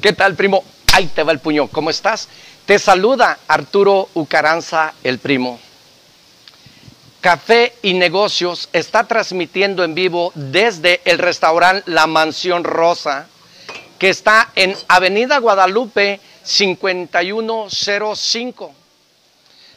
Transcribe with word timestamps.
¿Qué 0.00 0.14
tal, 0.14 0.34
primo? 0.34 0.64
Ahí 0.94 1.08
te 1.08 1.22
va 1.22 1.32
el 1.32 1.40
puño. 1.40 1.68
¿Cómo 1.68 1.90
estás? 1.90 2.26
Te 2.64 2.78
saluda 2.78 3.38
Arturo 3.46 4.08
Ucaranza, 4.14 4.94
el 5.04 5.18
primo. 5.18 5.60
Café 7.20 7.74
y 7.82 7.92
Negocios 7.92 8.70
está 8.72 9.04
transmitiendo 9.04 9.84
en 9.84 9.94
vivo 9.94 10.32
desde 10.34 11.02
el 11.04 11.18
restaurante 11.18 11.90
La 11.90 12.06
Mansión 12.06 12.64
Rosa, 12.64 13.28
que 13.98 14.08
está 14.08 14.50
en 14.54 14.74
Avenida 14.88 15.36
Guadalupe 15.36 16.18
5105. 16.44 18.74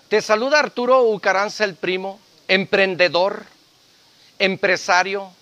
Te 0.07 0.21
saluda 0.21 0.59
Arturo 0.59 1.01
Ucaranza, 1.01 1.65
el 1.65 1.75
primo, 1.75 2.17
emprendedor, 2.47 3.43
empresario, 4.39 5.33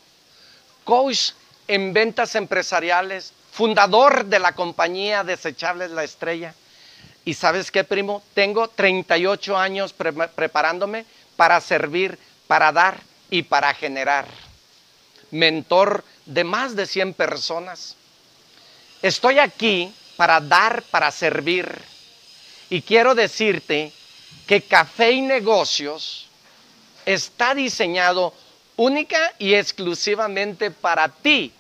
coach 0.86 1.34
en 1.68 1.94
ventas 1.94 2.34
empresariales, 2.34 3.34
fundador 3.52 4.26
de 4.26 4.40
la 4.40 4.54
compañía 4.54 5.24
Desechables 5.24 5.92
La 5.92 6.04
Estrella. 6.04 6.56
Y 7.24 7.34
sabes 7.36 7.70
qué, 7.70 7.84
primo, 7.84 8.24
tengo 8.34 8.68
38 8.68 9.58
años 9.58 9.94
preparándome 9.94 11.06
para 11.36 11.62
servir, 11.62 12.18
para 12.48 12.72
dar 12.72 13.00
y 13.30 13.44
para 13.44 13.74
generar. 13.74 14.26
Mentor 15.30 16.04
de 16.26 16.44
más 16.44 16.76
de 16.76 16.88
100 16.88 17.14
personas. 17.14 17.96
Estoy 19.02 19.40
aquí 19.40 19.94
para 20.18 20.40
dar, 20.40 20.84
para 20.84 21.12
servir. 21.12 21.68
Y 22.70 22.82
quiero 22.82 23.16
decirte 23.16 23.92
que 24.48 24.62
Café 24.62 25.12
y 25.12 25.22
Negocios 25.22 26.28
está 27.06 27.54
diseñado 27.54 28.34
única 28.76 29.34
y 29.38 29.54
exclusivamente 29.54 30.72
para 30.72 31.08
ti, 31.10 31.54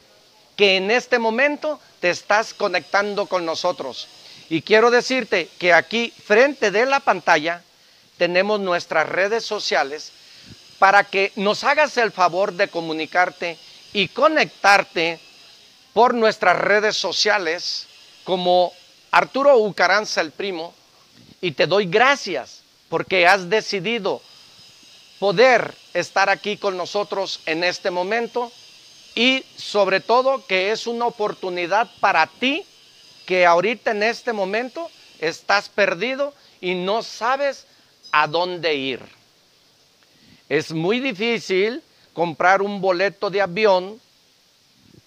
que 0.55 0.77
en 0.77 0.91
este 0.91 1.19
momento 1.19 1.79
te 1.99 2.09
estás 2.09 2.53
conectando 2.53 3.25
con 3.25 3.45
nosotros. 3.45 4.07
Y 4.49 4.61
quiero 4.61 4.91
decirte 4.91 5.49
que 5.59 5.73
aquí, 5.73 6.13
frente 6.25 6.71
de 6.71 6.85
la 6.85 6.99
pantalla, 6.99 7.63
tenemos 8.17 8.59
nuestras 8.59 9.07
redes 9.07 9.45
sociales 9.45 10.11
para 10.77 11.03
que 11.03 11.31
nos 11.35 11.63
hagas 11.63 11.95
el 11.97 12.11
favor 12.11 12.53
de 12.53 12.67
comunicarte 12.67 13.57
y 13.93 14.07
conectarte 14.09 15.19
por 15.93 16.13
nuestras 16.13 16.57
redes 16.57 16.97
sociales 16.97 17.87
como 18.23 18.73
Arturo 19.11 19.57
Ucaranza 19.57 20.21
el 20.21 20.31
primo 20.31 20.73
y 21.41 21.51
te 21.51 21.67
doy 21.67 21.85
gracias 21.85 22.61
porque 22.89 23.27
has 23.27 23.49
decidido 23.49 24.21
poder 25.19 25.73
estar 25.93 26.29
aquí 26.29 26.57
con 26.57 26.77
nosotros 26.77 27.41
en 27.45 27.63
este 27.63 27.91
momento 27.91 28.51
y 29.15 29.43
sobre 29.57 29.99
todo 29.99 30.45
que 30.45 30.71
es 30.71 30.87
una 30.87 31.05
oportunidad 31.05 31.89
para 31.99 32.27
ti 32.27 32.65
que 33.25 33.45
ahorita 33.45 33.91
en 33.91 34.03
este 34.03 34.33
momento 34.33 34.89
estás 35.19 35.69
perdido 35.69 36.33
y 36.59 36.75
no 36.75 37.03
sabes 37.03 37.67
a 38.11 38.27
dónde 38.27 38.75
ir. 38.75 39.01
Es 40.49 40.71
muy 40.71 40.99
difícil 40.99 41.81
comprar 42.13 42.61
un 42.61 42.81
boleto 42.81 43.29
de 43.29 43.41
avión, 43.41 44.01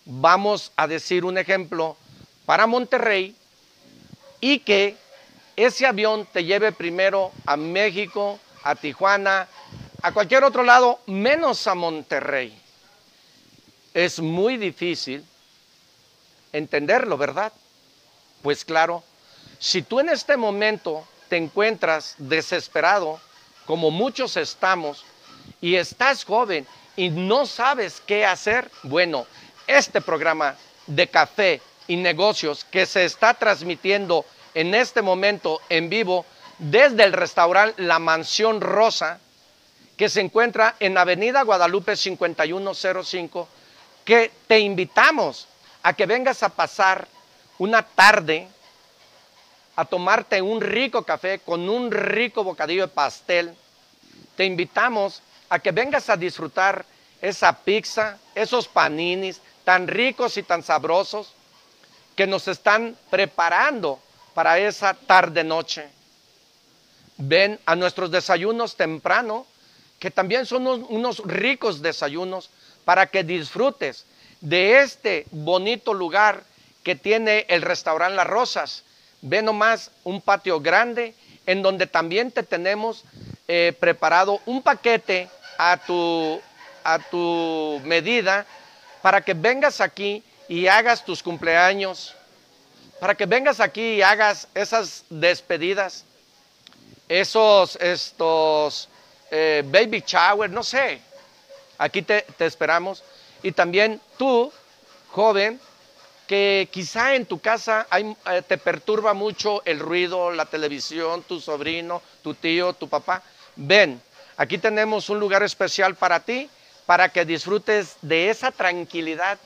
vamos 0.05 0.72
a 0.77 0.86
decir 0.86 1.25
un 1.25 1.36
ejemplo, 1.36 1.97
para 2.47 2.66
Monterrey 2.66 3.34
y 4.41 4.58
que 4.60 4.97
ese 5.56 5.86
avión 5.86 6.27
te 6.32 6.44
lleve 6.44 6.72
primero 6.72 7.32
a 7.47 7.56
México, 7.56 8.38
a 8.62 8.75
Tijuana, 8.75 9.48
a 10.02 10.12
cualquier 10.12 10.44
otro 10.44 10.62
lado, 10.62 11.00
menos 11.06 11.66
a 11.66 11.75
Monterrey. 11.75 12.63
Es 13.95 14.19
muy 14.19 14.56
difícil 14.56 15.25
entenderlo, 16.53 17.17
¿verdad? 17.17 17.53
Pues 18.42 18.64
claro, 18.64 19.05
si 19.59 19.83
tú 19.83 20.00
en 20.00 20.09
este 20.09 20.37
momento 20.37 21.06
te 21.28 21.37
encuentras 21.37 22.17
desesperado, 22.19 23.20
como 23.65 23.91
muchos 23.91 24.37
estamos, 24.37 25.05
y 25.61 25.77
estás 25.77 26.25
joven 26.25 26.66
y 26.97 27.09
no 27.09 27.47
sabes 27.47 28.03
qué 28.04 28.27
hacer, 28.27 28.71
bueno, 28.83 29.27
este 29.66 30.00
programa 30.00 30.56
de 30.87 31.09
café 31.09 31.62
y 31.87 31.97
negocios 31.97 32.65
que 32.65 32.87
se 32.87 33.04
está 33.04 33.34
transmitiendo 33.34 34.25
en 34.54 34.75
este 34.75 35.03
momento 35.03 35.60
en 35.69 35.88
vivo 35.88 36.27
desde 36.59 37.04
el 37.04 37.12
restaurante 37.12 37.83
La 37.83 37.99
Mansión 37.99 38.60
Rosa, 38.60 39.19
que 39.97 40.09
se 40.09 40.21
encuentra 40.21 40.77
en 40.81 40.99
Avenida 40.99 41.43
Guadalupe 41.43 41.97
5105, 41.97 43.49
que 44.04 44.31
te 44.47 44.59
invitamos 44.59 45.47
a 45.82 45.92
que 45.92 46.06
vengas 46.06 46.42
a 46.42 46.48
pasar 46.48 47.09
una 47.59 47.82
tarde 47.82 48.48
a 49.76 49.84
tomarte 49.84 50.41
un 50.41 50.60
rico 50.60 51.03
café 51.03 51.41
con 51.41 51.69
un 51.69 51.91
rico 51.91 52.44
bocadillo 52.44 52.87
de 52.87 52.92
pastel. 52.92 53.54
Te 54.37 54.44
invitamos 54.44 55.22
a 55.48 55.59
que 55.59 55.72
vengas 55.72 56.09
a 56.10 56.16
disfrutar 56.16 56.84
esa 57.20 57.53
pizza, 57.53 58.19
esos 58.34 58.69
paninis 58.69 59.41
tan 59.65 59.88
ricos 59.88 60.36
y 60.36 60.42
tan 60.42 60.62
sabrosos 60.62 61.32
que 62.15 62.26
nos 62.26 62.47
están 62.48 62.97
preparando 63.10 63.98
para 64.34 64.59
esa 64.59 64.94
tarde 64.94 65.42
noche. 65.42 65.88
Ven 67.16 67.59
a 67.65 67.75
nuestros 67.75 68.10
desayunos 68.10 68.76
temprano, 68.76 69.47
que 69.98 70.10
también 70.10 70.47
son 70.47 70.66
unos, 70.66 71.19
ricos 71.25 71.81
desayunos 71.81 72.50
para 72.84 73.06
que 73.06 73.25
disfrutes 73.25 74.05
de 74.41 74.81
este 74.81 75.27
bonito 75.31 75.95
lugar 75.95 76.43
que 76.83 76.95
tiene 76.95 77.47
el 77.49 77.62
restaurante 77.62 78.17
Las 78.17 78.27
Rosas. 78.27 78.84
Ve 79.22 79.41
nomás 79.43 79.91
un 80.05 80.21
patio 80.21 80.61
grande 80.61 81.15
en 81.47 81.62
donde 81.62 81.87
también 81.87 82.31
te 82.31 82.43
tenemos 82.43 83.05
eh, 83.49 83.75
preparado 83.78 84.41
un 84.47 84.62
paquete 84.62 85.28
a 85.59 85.77
tu, 85.78 86.41
a 86.83 86.99
tu 86.99 87.81
medida 87.84 88.47
para 89.03 89.22
que 89.22 89.34
vengas 89.34 89.81
aquí 89.81 90.22
y 90.49 90.66
hagas 90.66 91.05
tus 91.05 91.22
cumpleaños, 91.22 92.15
para 93.01 93.15
que 93.15 93.27
vengas 93.27 93.61
aquí 93.61 93.95
y 93.95 94.03
hagas 94.03 94.49
esas 94.55 95.05
despedidas, 95.09 96.05
esos, 97.09 97.77
estos 97.77 98.89
eh, 99.31 99.62
baby 99.66 100.03
shower, 100.06 100.51
no 100.51 100.62
sé. 100.62 101.01
Aquí 101.78 102.02
te, 102.02 102.24
esperamos. 102.38 103.02
Y 103.42 103.52
también 103.52 104.00
tú, 104.16 104.52
joven, 105.10 105.60
que 106.26 106.68
quizá 106.70 107.14
en 107.14 107.26
tu 107.26 107.38
casa 107.40 107.86
eh, 107.92 108.42
te 108.46 108.58
perturba 108.58 109.12
mucho 109.12 109.62
el 109.64 109.78
ruido, 109.78 110.30
la 110.30 110.46
televisión, 110.46 111.22
tu 111.22 111.40
sobrino, 111.40 112.02
tu 112.22 112.34
tío, 112.34 112.72
tu 112.72 112.88
papá. 112.88 113.22
Ven, 113.56 114.00
aquí 114.36 114.58
tenemos 114.58 115.10
un 115.10 115.20
lugar 115.20 115.42
especial 115.42 115.94
para 115.94 116.20
ti, 116.20 116.48
para 116.86 117.10
que 117.10 117.24
disfrutes 117.24 117.96
de 118.02 118.30
esa 118.30 118.50
tranquilidad 118.50 119.38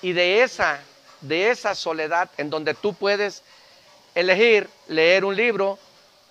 y 0.00 0.12
de 0.12 0.42
esa, 0.42 0.80
de 1.20 1.50
esa 1.50 1.74
soledad 1.74 2.30
en 2.36 2.50
donde 2.50 2.74
tú 2.74 2.94
puedes 2.94 3.42
elegir 4.14 4.68
leer 4.88 5.24
un 5.24 5.34
libro, 5.34 5.78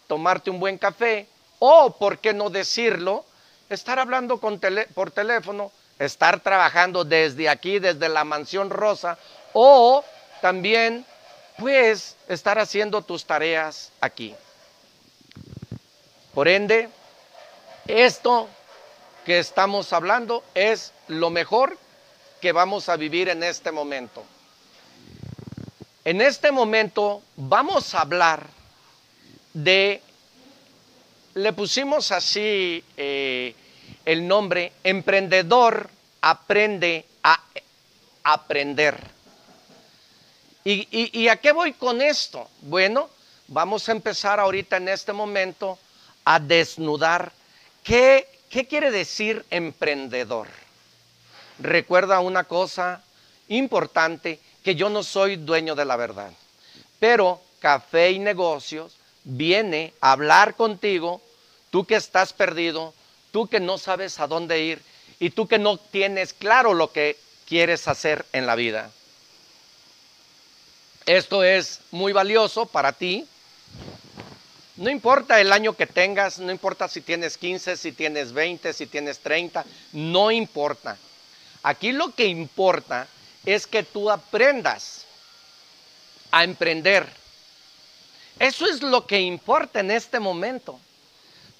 tomarte 0.08 0.50
un 0.50 0.60
buen 0.60 0.78
café 0.78 1.28
o, 1.60 1.96
por 1.98 2.20
qué 2.20 2.34
no 2.34 2.50
decirlo, 2.50 3.26
estar 3.74 4.00
hablando 4.00 4.38
por 4.38 5.12
teléfono, 5.12 5.72
estar 5.98 6.40
trabajando 6.42 7.06
desde 7.06 7.48
aquí, 7.48 7.80
desde 7.80 8.10
la 8.10 8.24
mansión 8.24 8.70
rosa, 8.70 9.18
o 9.54 10.04
también, 10.42 11.06
pues, 11.58 12.16
estar 12.28 12.60
haciendo 12.60 13.02
tus 13.02 13.26
tareas 13.26 13.92
aquí. 14.02 14.36
Por 16.34 16.48
ende, 16.48 16.90
esto 17.88 18.50
que 19.26 19.40
estamos 19.40 19.94
hablando 19.94 20.44
es 20.54 20.94
lo 21.08 21.30
mejor 21.30 21.78
que 22.42 22.52
vamos 22.52 22.90
a 22.90 22.98
vivir 22.98 23.30
en 23.30 23.44
este 23.44 23.72
momento. 23.72 24.24
En 26.04 26.20
este 26.20 26.52
momento 26.52 27.22
vamos 27.36 27.94
a 27.94 28.02
hablar 28.02 28.48
de 29.54 30.02
le 31.34 31.54
pusimos 31.54 32.12
así 32.12 32.84
eh, 32.98 33.56
el 34.06 34.28
nombre, 34.28 34.72
emprendedor 34.84 35.90
aprende 36.22 37.06
a 37.24 37.40
aprender. 38.24 38.98
¿Y, 40.64 41.28
a 41.28 41.38
qué 41.38 41.52
voy 41.52 41.74
con 41.74 42.02
esto? 42.02 42.48
Bueno, 42.62 43.10
vamos 43.48 43.90
a 43.90 43.94
empezar 43.94 44.40
ahorita 44.40 44.78
en 44.78 44.90
este 44.90 45.12
momento 45.12 45.80
a 46.24 46.40
desnudar 46.40 47.32
qué, 47.84 48.28
qué 48.50 48.68
quiere 48.68 48.92
decir 48.92 49.44
emprendedor. 49.50 50.48
Recuerda 51.58 52.20
una 52.20 52.44
cosa 52.44 53.04
importante, 53.48 54.40
que 54.64 54.76
yo 54.76 54.90
no 54.90 55.02
soy 55.02 55.38
dueño 55.38 55.74
de 55.74 55.86
la 55.86 55.96
verdad, 55.96 56.32
pero 57.00 57.42
café 57.60 58.12
y 58.12 58.20
negocios 58.20 58.96
viene 59.24 59.94
a 60.02 60.12
hablar 60.12 60.56
contigo, 60.56 61.22
tú 61.72 61.86
que 61.86 61.96
estás 61.96 62.34
perdido, 62.34 62.94
tú 63.32 63.48
que 63.48 63.60
no 63.60 63.78
sabes 63.78 64.20
a 64.20 64.28
dónde 64.28 64.62
ir 64.62 64.82
y 65.20 65.30
tú 65.32 65.48
que 65.48 65.60
no 65.60 65.78
tienes 65.78 66.34
claro 66.34 66.74
lo 66.74 66.92
que 66.92 67.18
quieres 67.48 67.88
hacer 67.88 68.26
en 68.34 68.46
la 68.46 68.56
vida. 68.56 68.92
Esto 71.06 71.44
es 71.44 71.82
muy 71.92 72.14
valioso 72.14 72.66
para 72.66 72.94
ti. 72.94 73.26
No 74.78 74.90
importa 74.90 75.42
el 75.42 75.52
año 75.52 75.74
que 75.74 75.88
tengas, 75.88 76.40
no 76.40 76.52
importa 76.52 76.88
si 76.88 77.02
tienes 77.02 77.38
15, 77.38 77.78
si 77.78 77.92
tienes 77.92 78.34
20, 78.34 78.74
si 78.74 78.88
tienes 78.88 79.20
30, 79.20 79.66
no 79.94 80.32
importa. 80.32 80.98
Aquí 81.64 81.92
lo 81.92 82.16
que 82.16 82.26
importa 82.26 83.08
es 83.46 83.68
que 83.68 83.84
tú 83.84 84.10
aprendas 84.10 85.06
a 86.32 86.44
emprender. 86.44 87.08
Eso 88.40 88.66
es 88.66 88.82
lo 88.82 89.06
que 89.06 89.20
importa 89.20 89.82
en 89.82 89.92
este 89.92 90.20
momento. 90.20 90.80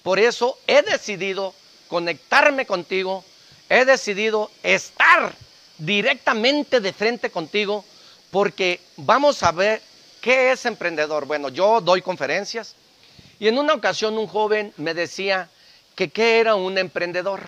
Por 0.02 0.18
eso 0.18 0.58
he 0.66 0.82
decidido 0.82 1.54
conectarme 1.92 2.64
contigo, 2.64 3.22
he 3.68 3.84
decidido 3.84 4.50
estar 4.62 5.34
directamente 5.76 6.80
de 6.80 6.90
frente 6.94 7.28
contigo, 7.28 7.84
porque 8.30 8.80
vamos 8.96 9.42
a 9.42 9.52
ver 9.52 9.82
qué 10.22 10.52
es 10.52 10.64
emprendedor. 10.64 11.26
Bueno, 11.26 11.50
yo 11.50 11.82
doy 11.82 12.00
conferencias 12.00 12.76
y 13.38 13.46
en 13.46 13.58
una 13.58 13.74
ocasión 13.74 14.16
un 14.16 14.26
joven 14.26 14.72
me 14.78 14.94
decía 14.94 15.50
que 15.94 16.08
qué 16.08 16.40
era 16.40 16.54
un 16.54 16.78
emprendedor. 16.78 17.42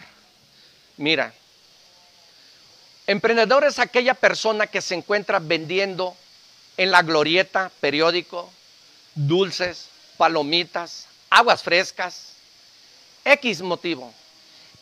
Mira, 0.99 1.33
emprendedor 3.07 3.65
es 3.65 3.79
aquella 3.79 4.13
persona 4.13 4.67
que 4.67 4.83
se 4.83 4.95
encuentra 4.95 5.39
vendiendo 5.39 6.15
en 6.77 6.91
la 6.91 7.01
glorieta, 7.01 7.73
periódico, 7.81 8.53
dulces, 9.15 9.87
palomitas, 10.19 11.07
aguas 11.31 11.63
frescas, 11.63 12.35
X 13.25 13.63
motivo. 13.63 14.13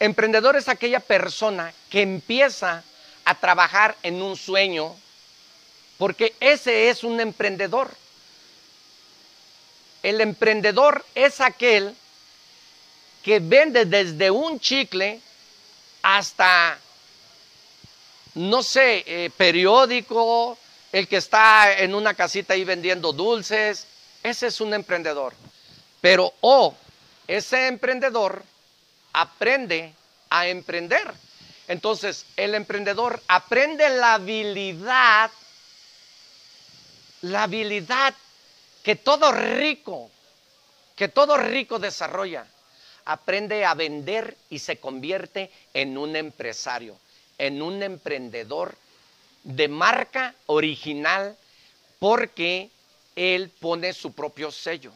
Emprendedor 0.03 0.57
es 0.57 0.69
aquella 0.69 0.99
persona 0.99 1.73
que 1.89 2.03
empieza 2.03 2.83
a 3.25 3.37
trabajar 3.37 3.97
en 4.03 4.21
un 4.21 4.37
sueño, 4.37 4.97
porque 5.97 6.35
ese 6.41 6.89
es 6.89 7.05
un 7.05 7.21
emprendedor. 7.21 7.89
El 10.03 10.21
emprendedor 10.21 11.05
es 11.15 11.41
aquel 11.41 11.95
que 13.23 13.39
vende 13.39 13.85
desde 13.85 14.29
un 14.33 14.59
chicle 14.59 15.21
hasta, 16.03 16.77
no 18.35 18.65
sé, 18.65 19.05
eh, 19.07 19.31
periódico, 19.37 20.59
el 20.91 21.07
que 21.07 21.19
está 21.19 21.79
en 21.79 21.95
una 21.95 22.15
casita 22.15 22.55
ahí 22.55 22.65
vendiendo 22.65 23.13
dulces, 23.13 23.87
ese 24.25 24.49
es 24.49 24.61
un 24.61 24.75
emprendedor. 24.75 25.33
Pero 26.01 26.35
o 26.41 26.75
ese 27.29 27.69
emprendedor 27.69 28.51
aprende 29.13 29.93
a 30.31 30.49
emprender. 30.49 31.13
Entonces, 31.69 32.27
el 32.37 32.55
emprendedor 32.55 33.23
aprende 33.29 33.89
la 33.91 34.15
habilidad, 34.15 35.31
la 37.23 37.45
habilidad 37.45 38.15
que 38.83 38.97
todo 38.97 39.33
rico, 39.33 40.11
que 40.97 41.09
todo 41.09 41.37
rico 41.37 41.79
desarrolla. 41.79 42.47
Aprende 43.05 43.65
a 43.65 43.75
vender 43.75 44.37
y 44.49 44.61
se 44.61 44.79
convierte 44.79 45.51
en 45.75 45.99
un 45.99 46.15
empresario, 46.15 46.99
en 47.39 47.61
un 47.61 47.83
emprendedor 47.83 48.77
de 49.43 49.67
marca 49.67 50.35
original 50.47 51.37
porque 51.99 52.71
él 53.17 53.51
pone 53.61 53.93
su 53.93 54.13
propio 54.13 54.51
sello. 54.53 54.93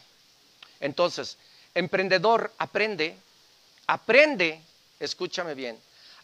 Entonces, 0.80 1.36
emprendedor 1.74 2.52
aprende, 2.58 3.16
aprende, 3.86 4.60
escúchame 5.00 5.54
bien, 5.54 5.78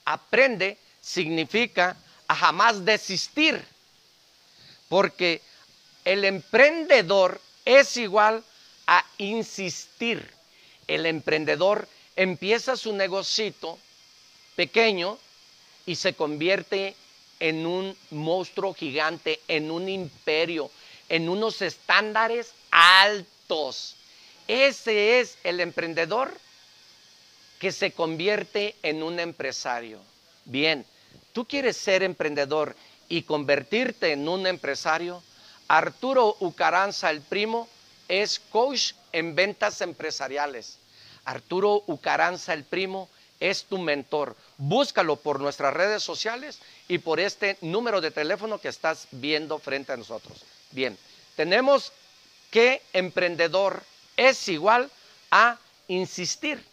aprende 0.05 0.79
significa 1.00 1.97
a 2.29 2.35
jamás 2.35 2.85
desistir, 2.85 3.62
porque 4.88 5.41
el 6.05 6.25
emprendedor 6.25 7.41
es 7.64 7.97
igual 7.97 8.43
a 8.87 9.05
insistir. 9.19 10.31
El 10.87 11.06
emprendedor 11.06 11.88
empieza 12.17 12.76
su 12.76 12.93
negocito 12.93 13.79
pequeño 14.56 15.19
y 15.87 15.94
se 15.97 16.14
convierte 16.14 16.94
en 17.41 17.67
un 17.67 17.97
monstruo 18.11 18.75
gigante, 18.75 19.41
en 19.49 19.70
un 19.70 19.88
imperio, 19.88 20.70
en 21.09 21.29
unos 21.29 21.62
estándares 21.62 22.53
altos. 22.70 23.97
Ese 24.47 25.20
es 25.20 25.38
el 25.44 25.61
emprendedor 25.61 26.37
que 27.62 27.70
se 27.70 27.93
convierte 27.93 28.75
en 28.82 29.05
un 29.05 29.20
empresario. 29.20 30.00
Bien, 30.47 30.85
tú 31.32 31.47
quieres 31.47 31.76
ser 31.76 32.03
emprendedor 32.03 32.75
y 33.09 33.23
convertirte 33.23 34.11
en 34.11 34.29
un 34.29 34.49
empresario. 34.49 35.23
Arturo 35.69 36.37
Ucaranza, 36.41 37.09
el 37.09 37.20
primo, 37.20 37.69
es 38.09 38.41
coach 38.41 38.94
en 39.12 39.37
ventas 39.37 39.81
empresariales. 39.81 40.79
Arturo 41.25 41.85
Ucaranza, 41.87 42.53
el 42.53 42.64
primo, 42.64 43.09
es 43.38 43.62
tu 43.62 43.79
mentor. 43.79 44.35
Búscalo 44.56 45.14
por 45.14 45.38
nuestras 45.38 45.73
redes 45.73 46.03
sociales 46.03 46.59
y 46.88 46.99
por 46.99 47.20
este 47.20 47.59
número 47.61 48.00
de 48.00 48.11
teléfono 48.11 48.59
que 48.59 48.70
estás 48.70 49.06
viendo 49.12 49.61
frente 49.61 49.93
a 49.93 49.97
nosotros. 49.97 50.43
Bien, 50.73 50.99
tenemos 51.37 51.93
que 52.50 52.82
emprendedor 52.93 53.85
es 54.17 54.49
igual 54.49 54.91
a 55.31 55.59
insistir. 55.87 56.72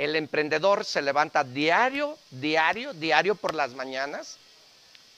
El 0.00 0.16
emprendedor 0.16 0.86
se 0.86 1.02
levanta 1.02 1.44
diario, 1.44 2.16
diario, 2.30 2.94
diario 2.94 3.34
por 3.34 3.54
las 3.54 3.74
mañanas 3.74 4.38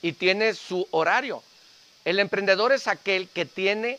y 0.01 0.11
tiene 0.11 0.53
su 0.55 0.85
horario. 0.91 1.41
El 2.03 2.19
emprendedor 2.19 2.73
es 2.73 2.87
aquel 2.89 3.29
que 3.29 3.45
tiene, 3.45 3.97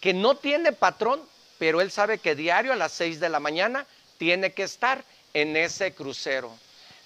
que 0.00 0.12
no 0.14 0.36
tiene 0.36 0.72
patrón, 0.72 1.22
pero 1.60 1.80
él 1.80 1.92
sabe 1.92 2.18
que 2.18 2.34
diario 2.34 2.72
a 2.72 2.76
las 2.76 2.90
6 2.94 3.20
de 3.20 3.28
la 3.28 3.38
mañana 3.38 3.86
tiene 4.18 4.50
que 4.50 4.64
estar 4.64 5.04
en 5.32 5.56
ese 5.56 5.94
crucero. 5.94 6.52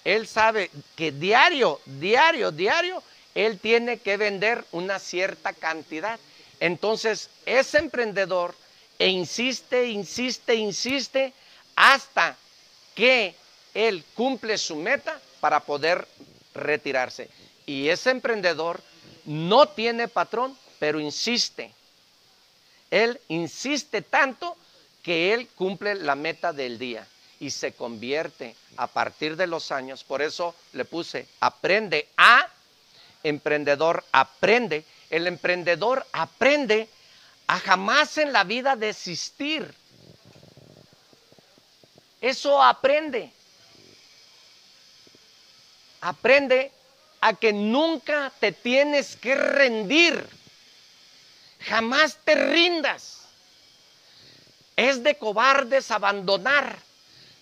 Él 0.03 0.25
sabe 0.25 0.71
que 0.95 1.11
diario, 1.11 1.79
diario, 1.85 2.49
diario, 2.49 3.03
él 3.35 3.59
tiene 3.59 3.99
que 3.99 4.17
vender 4.17 4.65
una 4.71 4.97
cierta 4.97 5.53
cantidad. 5.53 6.19
Entonces, 6.59 7.29
ese 7.45 7.77
emprendedor 7.77 8.55
e 8.97 9.09
insiste, 9.09 9.89
insiste, 9.89 10.55
insiste 10.55 11.33
hasta 11.75 12.35
que 12.95 13.35
él 13.73 14.03
cumple 14.15 14.57
su 14.57 14.75
meta 14.75 15.19
para 15.39 15.61
poder 15.61 16.07
retirarse. 16.53 17.29
Y 17.65 17.89
ese 17.89 18.09
emprendedor 18.09 18.81
no 19.25 19.67
tiene 19.67 20.07
patrón, 20.07 20.57
pero 20.79 20.99
insiste. 20.99 21.73
Él 22.89 23.19
insiste 23.29 24.01
tanto 24.01 24.57
que 25.03 25.33
él 25.33 25.47
cumple 25.55 25.95
la 25.95 26.15
meta 26.15 26.53
del 26.53 26.77
día 26.77 27.07
y 27.39 27.49
se 27.49 27.73
convierte 27.73 28.55
a 28.77 28.87
partir 28.87 29.35
de 29.35 29.47
los 29.47 29.71
años. 29.71 30.03
Por 30.03 30.21
eso 30.21 30.53
le 30.73 30.85
puse, 30.85 31.27
aprende 31.39 32.07
a, 32.17 32.47
emprendedor 33.23 34.03
aprende. 34.11 34.85
El 35.09 35.27
emprendedor 35.27 36.05
aprende 36.11 36.87
a 37.47 37.59
jamás 37.59 38.17
en 38.17 38.31
la 38.31 38.43
vida 38.43 38.75
desistir. 38.75 39.73
Eso 42.21 42.61
aprende. 42.61 43.31
Aprende 46.01 46.71
a 47.19 47.33
que 47.33 47.51
nunca 47.51 48.31
te 48.39 48.51
tienes 48.51 49.15
que 49.15 49.35
rendir. 49.35 50.27
Jamás 51.61 52.17
te 52.23 52.35
rindas. 52.35 53.21
Es 54.75 55.03
de 55.03 55.15
cobardes 55.15 55.91
abandonar. 55.91 56.77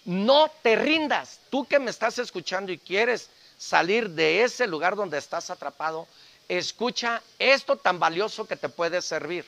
No 0.06 0.50
te 0.62 0.76
rindas. 0.76 1.40
Tú 1.50 1.66
que 1.66 1.80
me 1.80 1.92
estás 1.92 2.18
escuchando 2.18 2.72
y 2.72 2.78
quieres 2.78 3.30
salir 3.58 4.10
de 4.10 4.44
ese 4.44 4.66
lugar 4.66 4.96
donde 4.96 5.18
estás 5.18 5.50
atrapado, 5.50 6.08
escucha 6.48 7.22
esto 7.38 7.76
tan 7.76 8.00
valioso 8.00 8.48
que 8.48 8.56
te 8.56 8.70
puede 8.70 9.02
servir. 9.02 9.46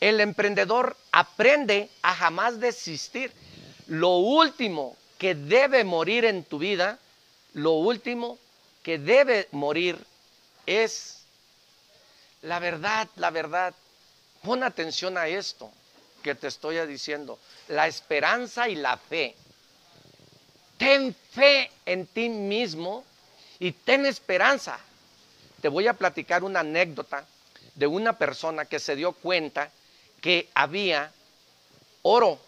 El 0.00 0.20
emprendedor 0.20 0.96
aprende 1.10 1.90
a 2.02 2.14
jamás 2.14 2.60
desistir. 2.60 3.32
Lo 3.86 4.16
último 4.16 4.96
que 5.18 5.34
debe 5.34 5.84
morir 5.84 6.24
en 6.24 6.44
tu 6.44 6.58
vida, 6.58 6.98
lo 7.54 7.72
último 7.72 8.38
que 8.82 8.98
debe 8.98 9.48
morir 9.52 9.98
es 10.66 11.22
la 12.42 12.58
verdad, 12.58 13.08
la 13.16 13.30
verdad. 13.30 13.74
Pon 14.42 14.62
atención 14.62 15.16
a 15.18 15.26
esto 15.26 15.70
que 16.22 16.34
te 16.34 16.48
estoy 16.48 16.84
diciendo. 16.86 17.38
La 17.68 17.86
esperanza 17.86 18.68
y 18.68 18.76
la 18.76 18.96
fe. 18.96 19.34
Ten 20.78 21.14
fe 21.32 21.70
en 21.86 22.06
ti 22.06 22.28
mismo 22.28 23.04
y 23.58 23.72
ten 23.72 24.06
esperanza. 24.06 24.78
Te 25.60 25.68
voy 25.68 25.86
a 25.88 25.94
platicar 25.94 26.44
una 26.44 26.60
anécdota 26.60 27.26
de 27.74 27.86
una 27.86 28.18
persona 28.18 28.64
que 28.66 28.78
se 28.78 28.94
dio 28.94 29.12
cuenta 29.12 29.70
que 30.20 30.48
había 30.54 31.12
oro 32.02 32.38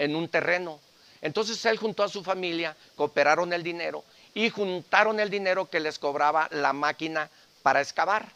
en 0.00 0.16
un 0.16 0.28
terreno. 0.28 0.80
Entonces 1.22 1.64
él 1.66 1.76
juntó 1.76 2.02
a 2.02 2.08
su 2.08 2.24
familia, 2.24 2.74
cooperaron 2.96 3.52
el 3.52 3.62
dinero 3.62 4.02
y 4.34 4.48
juntaron 4.48 5.20
el 5.20 5.28
dinero 5.28 5.68
que 5.68 5.78
les 5.78 5.98
cobraba 5.98 6.48
la 6.50 6.72
máquina 6.72 7.30
para 7.62 7.82
excavar. 7.82 8.26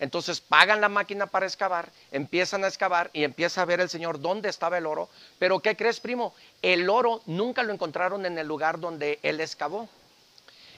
Entonces 0.00 0.40
pagan 0.40 0.80
la 0.80 0.88
máquina 0.88 1.26
para 1.26 1.46
excavar, 1.46 1.88
empiezan 2.10 2.64
a 2.64 2.66
excavar 2.66 3.10
y 3.12 3.22
empieza 3.22 3.62
a 3.62 3.64
ver 3.64 3.80
el 3.80 3.88
Señor 3.88 4.20
dónde 4.20 4.48
estaba 4.48 4.76
el 4.76 4.86
oro. 4.86 5.08
Pero 5.38 5.60
¿qué 5.60 5.76
crees, 5.76 6.00
primo? 6.00 6.34
El 6.62 6.90
oro 6.90 7.22
nunca 7.26 7.62
lo 7.62 7.72
encontraron 7.72 8.26
en 8.26 8.36
el 8.36 8.46
lugar 8.48 8.80
donde 8.80 9.20
él 9.22 9.40
excavó. 9.40 9.88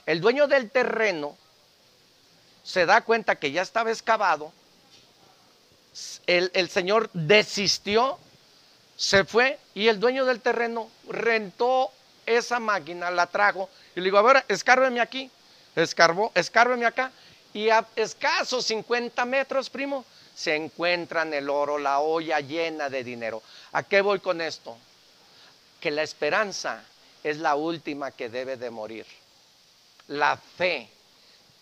El 0.05 0.21
dueño 0.21 0.47
del 0.47 0.69
terreno 0.69 1.35
se 2.63 2.85
da 2.85 3.01
cuenta 3.01 3.37
que 3.37 3.51
ya 3.51 3.63
estaba 3.63 3.91
excavado. 3.91 4.53
El, 6.27 6.51
el 6.53 6.69
Señor 6.69 7.09
desistió, 7.13 8.19
se 8.97 9.23
fue 9.23 9.59
y 9.75 9.87
el 9.87 9.99
dueño 9.99 10.25
del 10.25 10.41
terreno 10.41 10.89
rentó 11.07 11.91
esa 12.25 12.59
máquina, 12.59 13.11
la 13.11 13.27
trajo 13.27 13.69
y 13.95 14.01
le 14.01 14.05
digo, 14.05 14.17
a 14.17 14.23
ver, 14.23 14.43
escárbeme 14.49 14.99
aquí, 14.99 15.29
escarbó, 15.75 16.31
escárbeme 16.35 16.85
acá 16.85 17.11
y 17.53 17.69
a 17.69 17.87
escasos 17.95 18.65
50 18.65 19.23
metros, 19.25 19.69
primo, 19.69 20.03
se 20.35 20.55
encuentran 20.55 21.33
el 21.33 21.49
oro, 21.49 21.77
la 21.77 21.99
olla 21.99 22.39
llena 22.39 22.89
de 22.89 23.03
dinero. 23.03 23.41
¿A 23.71 23.83
qué 23.83 24.01
voy 24.01 24.19
con 24.19 24.41
esto? 24.41 24.77
Que 25.79 25.89
la 25.89 26.03
esperanza 26.03 26.83
es 27.23 27.37
la 27.37 27.55
última 27.55 28.11
que 28.11 28.29
debe 28.29 28.57
de 28.57 28.69
morir. 28.69 29.05
La 30.07 30.37
fe, 30.37 30.89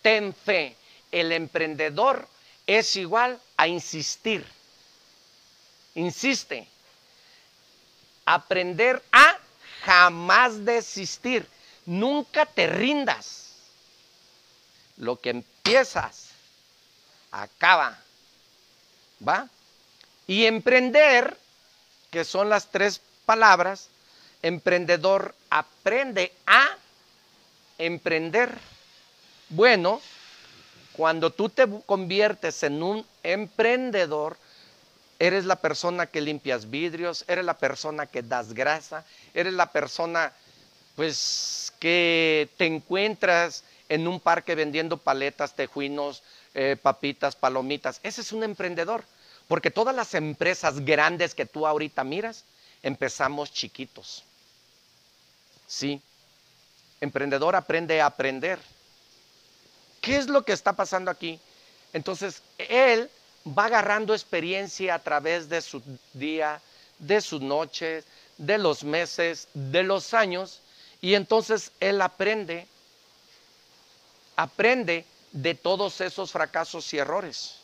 ten 0.02 0.34
fe. 0.34 0.76
El 1.10 1.32
emprendedor 1.32 2.28
es 2.66 2.96
igual 2.96 3.40
a 3.56 3.66
insistir. 3.66 4.44
Insiste. 5.94 6.68
Aprender 8.26 9.02
a 9.12 9.38
jamás 9.84 10.64
desistir. 10.64 11.48
Nunca 11.86 12.44
te 12.44 12.66
rindas. 12.66 13.54
Lo 14.98 15.20
que 15.20 15.30
empiezas, 15.30 16.30
acaba. 17.30 17.98
¿Va? 19.26 19.48
Y 20.26 20.44
emprender, 20.44 21.36
que 22.10 22.24
son 22.24 22.48
las 22.48 22.66
tres 22.70 23.00
palabras, 23.24 23.88
emprendedor 24.42 25.34
aprende 25.48 26.32
a 26.46 26.76
emprender. 27.78 28.58
Bueno, 29.48 30.00
cuando 30.92 31.30
tú 31.30 31.48
te 31.48 31.66
conviertes 31.84 32.62
en 32.62 32.82
un 32.82 33.06
emprendedor, 33.22 34.36
eres 35.18 35.44
la 35.44 35.56
persona 35.56 36.06
que 36.06 36.20
limpias 36.20 36.70
vidrios, 36.70 37.24
eres 37.28 37.44
la 37.44 37.58
persona 37.58 38.06
que 38.06 38.22
das 38.22 38.52
grasa, 38.52 39.04
eres 39.34 39.54
la 39.54 39.72
persona 39.72 40.32
pues 40.94 41.72
que 41.78 42.48
te 42.56 42.66
encuentras 42.66 43.64
en 43.88 44.08
un 44.08 44.20
parque 44.20 44.54
vendiendo 44.54 44.96
paletas, 44.96 45.54
tejuinos, 45.54 46.22
eh, 46.54 46.76
papitas, 46.80 47.36
palomitas. 47.36 48.00
Ese 48.02 48.22
es 48.22 48.32
un 48.32 48.42
emprendedor, 48.42 49.04
porque 49.46 49.70
todas 49.70 49.94
las 49.94 50.14
empresas 50.14 50.80
grandes 50.80 51.34
que 51.34 51.46
tú 51.46 51.66
ahorita 51.66 52.02
miras, 52.02 52.44
empezamos 52.82 53.52
chiquitos. 53.52 54.24
Sí, 55.66 56.00
emprendedor 57.00 57.56
aprende 57.56 58.00
a 58.00 58.06
aprender. 58.06 58.58
¿Qué 60.00 60.16
es 60.16 60.28
lo 60.28 60.44
que 60.44 60.52
está 60.52 60.72
pasando 60.72 61.10
aquí? 61.10 61.38
Entonces, 61.92 62.42
él 62.58 63.10
va 63.46 63.66
agarrando 63.66 64.14
experiencia 64.14 64.94
a 64.94 64.98
través 64.98 65.48
de 65.48 65.60
su 65.60 65.82
día, 66.12 66.60
de 66.98 67.20
sus 67.20 67.40
noches, 67.40 68.04
de 68.38 68.58
los 68.58 68.84
meses, 68.84 69.48
de 69.54 69.82
los 69.82 70.14
años, 70.14 70.60
y 71.00 71.14
entonces 71.14 71.72
él 71.80 72.00
aprende 72.00 72.66
aprende 74.36 75.04
de 75.32 75.54
todos 75.54 76.00
esos 76.00 76.30
fracasos 76.30 76.92
y 76.92 76.98
errores. 76.98 77.56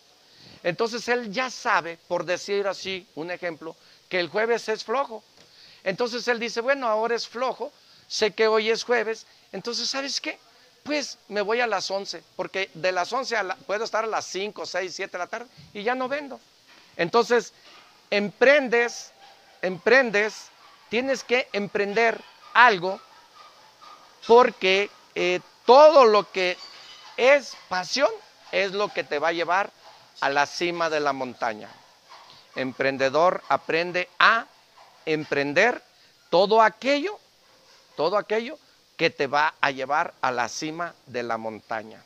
Entonces 0.63 1.07
él 1.09 1.31
ya 1.31 1.51
sabe, 1.51 1.99
por 2.09 2.25
decir 2.25 2.67
así 2.67 3.07
un 3.15 3.31
ejemplo, 3.31 3.77
que 4.09 4.19
el 4.19 4.29
jueves 4.29 4.69
es 4.69 4.85
flojo. 4.85 5.23
Entonces 5.85 6.27
él 6.29 6.39
dice, 6.39 6.61
bueno, 6.61 6.89
ahora 6.89 7.15
es 7.15 7.29
flojo, 7.29 7.73
sé 8.09 8.33
que 8.33 8.49
hoy 8.49 8.71
es 8.71 8.85
jueves, 8.85 9.27
entonces 9.53 9.89
¿sabes 9.89 10.21
qué? 10.21 10.39
Pues 10.83 11.19
me 11.29 11.43
voy 11.43 11.61
a 11.61 11.67
las 11.67 11.91
11, 11.91 12.23
porque 12.35 12.71
de 12.75 12.91
las 12.91 13.13
11 13.13 13.37
a 13.37 13.57
puedo 13.67 13.85
estar 13.85 14.05
a 14.05 14.09
las 14.09 14.25
5, 14.27 14.67
6, 14.67 14.95
7 14.95 15.13
de 15.13 15.19
la 15.19 15.27
tarde 15.29 15.47
y 15.73 15.83
ya 15.83 15.95
no 15.95 16.09
vendo. 16.09 16.41
Entonces, 16.97 17.53
emprendes, 18.11 19.13
emprendes, 19.63 20.49
tienes 20.89 21.23
que 21.23 21.49
emprender 21.53 22.21
algo 22.53 23.01
porque 24.27 24.91
eh, 25.15 25.41
todo 25.65 26.05
lo 26.05 26.31
que 26.31 26.57
es 27.17 27.57
pasión 27.69 28.11
es 28.51 28.73
lo 28.73 28.89
que 28.89 29.05
te 29.05 29.19
va 29.19 29.29
a 29.29 29.33
llevar 29.33 29.71
a 30.21 30.29
la 30.31 30.47
cima 30.47 30.91
de 30.91 31.01
la 31.01 31.13
montaña. 31.13 31.69
Emprendedor 32.55 33.43
aprende 33.49 34.09
a 34.19 34.47
emprender 35.07 35.83
todo 36.29 36.61
aquello, 36.61 37.19
todo 37.97 38.19
aquello 38.19 38.59
que 38.97 39.11
te 39.11 39.27
va 39.27 39.55
a 39.61 39.71
llevar 39.71 40.15
a 40.21 40.31
la 40.31 40.49
cima 40.49 40.95
de 41.07 41.23
la 41.23 41.39
montaña. 41.39 42.03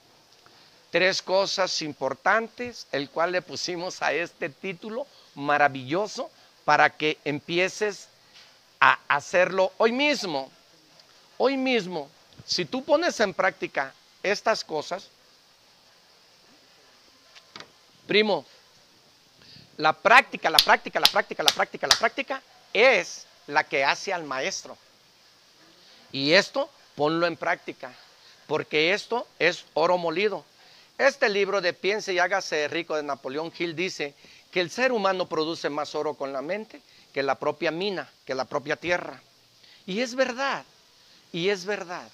Tres 0.90 1.20
cosas 1.20 1.82
importantes, 1.82 2.86
el 2.92 3.10
cual 3.10 3.32
le 3.32 3.42
pusimos 3.42 4.02
a 4.02 4.12
este 4.12 4.48
título 4.48 5.06
maravilloso 5.34 6.30
para 6.64 6.90
que 6.90 7.18
empieces 7.24 8.08
a 8.80 8.98
hacerlo 9.08 9.72
hoy 9.78 9.92
mismo. 9.92 10.50
Hoy 11.38 11.56
mismo 11.56 12.08
si 12.46 12.64
tú 12.64 12.84
pones 12.84 13.18
en 13.18 13.34
práctica 13.34 13.92
estas 14.22 14.62
cosas, 14.64 15.08
primo, 18.06 18.46
la 19.76 19.92
práctica, 19.92 20.48
la 20.48 20.58
práctica, 20.58 21.00
la 21.00 21.08
práctica, 21.08 21.42
la 21.42 21.52
práctica, 21.52 21.86
la 21.88 21.96
práctica 21.96 22.42
es 22.72 23.26
la 23.48 23.64
que 23.64 23.84
hace 23.84 24.12
al 24.12 24.22
maestro. 24.22 24.78
Y 26.12 26.32
esto 26.32 26.70
ponlo 26.96 27.26
en 27.26 27.36
práctica, 27.36 27.92
porque 28.46 28.92
esto 28.92 29.26
es 29.38 29.64
oro 29.74 29.98
molido. 29.98 30.44
Este 30.98 31.28
libro 31.28 31.60
de 31.60 31.74
Piense 31.74 32.14
y 32.14 32.18
hágase 32.18 32.68
rico 32.68 32.96
de 32.96 33.02
Napoleón 33.02 33.52
Hill 33.56 33.76
dice 33.76 34.14
que 34.50 34.60
el 34.60 34.70
ser 34.70 34.92
humano 34.92 35.28
produce 35.28 35.68
más 35.68 35.94
oro 35.94 36.14
con 36.14 36.32
la 36.32 36.42
mente 36.42 36.80
que 37.12 37.22
la 37.22 37.36
propia 37.36 37.70
mina, 37.70 38.10
que 38.24 38.34
la 38.34 38.46
propia 38.46 38.76
tierra. 38.76 39.20
Y 39.86 40.00
es 40.00 40.14
verdad, 40.14 40.64
y 41.32 41.50
es 41.50 41.64
verdad. 41.64 42.08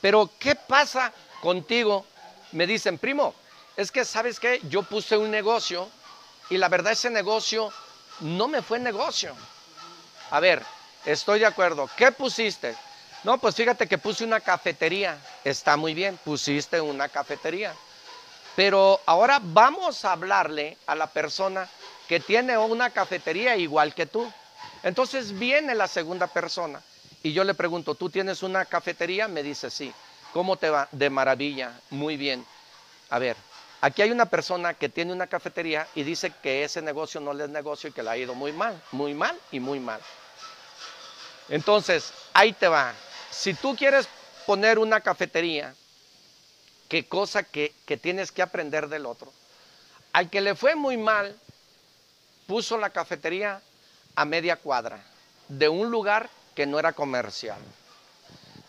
Pero 0.00 0.30
¿qué 0.38 0.54
pasa 0.54 1.12
contigo? 1.40 2.06
Me 2.52 2.66
dicen, 2.66 2.98
primo, 2.98 3.34
es 3.76 3.92
que 3.92 4.04
sabes 4.04 4.40
qué, 4.40 4.60
yo 4.68 4.82
puse 4.82 5.16
un 5.16 5.30
negocio 5.30 5.88
y 6.50 6.56
la 6.56 6.68
verdad 6.68 6.92
ese 6.92 7.10
negocio 7.10 7.72
no 8.20 8.48
me 8.48 8.62
fue 8.62 8.78
negocio. 8.78 9.34
A 10.30 10.40
ver, 10.40 10.62
estoy 11.04 11.40
de 11.40 11.46
acuerdo. 11.46 11.88
¿Qué 11.96 12.10
pusiste? 12.12 12.74
No, 13.24 13.38
pues 13.38 13.54
fíjate 13.54 13.86
que 13.86 13.98
puse 13.98 14.24
una 14.24 14.40
cafetería. 14.40 15.18
Está 15.44 15.76
muy 15.76 15.94
bien, 15.94 16.18
pusiste 16.24 16.80
una 16.80 17.08
cafetería. 17.08 17.74
Pero 18.54 19.00
ahora 19.06 19.40
vamos 19.42 20.04
a 20.04 20.12
hablarle 20.12 20.76
a 20.86 20.94
la 20.94 21.08
persona 21.08 21.68
que 22.08 22.20
tiene 22.20 22.56
una 22.56 22.90
cafetería 22.90 23.56
igual 23.56 23.94
que 23.94 24.06
tú. 24.06 24.32
Entonces 24.82 25.38
viene 25.38 25.74
la 25.74 25.88
segunda 25.88 26.26
persona 26.26 26.80
y 27.22 27.32
yo 27.32 27.44
le 27.44 27.54
pregunto, 27.54 27.94
¿tú 27.94 28.08
tienes 28.10 28.42
una 28.42 28.64
cafetería? 28.64 29.28
Me 29.28 29.42
dice, 29.42 29.70
sí. 29.70 29.92
¿Cómo 30.32 30.56
te 30.56 30.70
va? 30.70 30.88
De 30.92 31.10
maravilla, 31.10 31.72
muy 31.90 32.16
bien. 32.16 32.44
A 33.10 33.18
ver, 33.18 33.36
aquí 33.80 34.02
hay 34.02 34.10
una 34.10 34.26
persona 34.26 34.74
que 34.74 34.88
tiene 34.88 35.12
una 35.12 35.26
cafetería 35.26 35.88
y 35.94 36.02
dice 36.02 36.32
que 36.42 36.64
ese 36.64 36.82
negocio 36.82 37.20
no 37.20 37.32
le 37.32 37.44
es 37.44 37.50
negocio 37.50 37.88
y 37.88 37.92
que 37.92 38.02
le 38.02 38.10
ha 38.10 38.16
ido 38.16 38.34
muy 38.34 38.52
mal, 38.52 38.80
muy 38.92 39.14
mal 39.14 39.38
y 39.50 39.58
muy 39.58 39.80
mal. 39.80 40.00
Entonces, 41.48 42.12
ahí 42.34 42.52
te 42.52 42.68
va. 42.68 42.92
Si 43.30 43.54
tú 43.54 43.76
quieres 43.76 44.08
poner 44.46 44.78
una 44.78 45.00
cafetería, 45.00 45.74
qué 46.88 47.06
cosa 47.06 47.42
que, 47.42 47.74
que 47.86 47.96
tienes 47.96 48.32
que 48.32 48.42
aprender 48.42 48.88
del 48.88 49.06
otro. 49.06 49.32
Al 50.12 50.30
que 50.30 50.40
le 50.40 50.54
fue 50.54 50.74
muy 50.74 50.96
mal, 50.96 51.38
puso 52.46 52.78
la 52.78 52.90
cafetería 52.90 53.60
a 54.14 54.24
media 54.24 54.56
cuadra 54.56 55.04
de 55.48 55.68
un 55.68 55.90
lugar 55.90 56.30
que 56.54 56.66
no 56.66 56.78
era 56.78 56.92
comercial. 56.92 57.60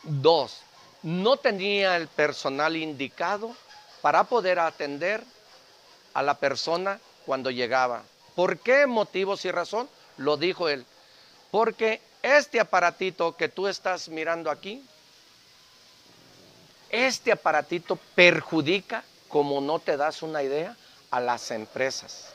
Dos, 0.04 0.62
no 1.02 1.38
tenía 1.38 1.96
el 1.96 2.08
personal 2.08 2.76
indicado 2.76 3.56
para 4.02 4.26
poder 4.26 4.60
atender 4.60 5.24
a 6.14 6.22
la 6.22 6.36
persona 6.36 7.00
cuando 7.26 7.52
llegaba. 7.52 8.04
¿Por 8.36 8.60
qué 8.60 8.86
motivos 8.86 9.46
y 9.46 9.52
razón? 9.52 9.90
Lo 10.18 10.38
dijo 10.38 10.70
él. 10.70 10.86
Porque 11.52 12.02
este 12.22 12.60
aparatito 12.60 13.36
que 13.36 13.50
tú 13.50 13.68
estás 13.68 14.10
mirando 14.10 14.52
aquí, 14.52 14.84
este 16.90 17.32
aparatito 17.32 17.98
perjudica, 18.16 19.04
como 19.28 19.62
no 19.62 19.80
te 19.80 19.96
das 19.96 20.22
una 20.22 20.44
idea, 20.44 20.76
a 21.12 21.20
las 21.20 21.52
empresas. 21.52 22.30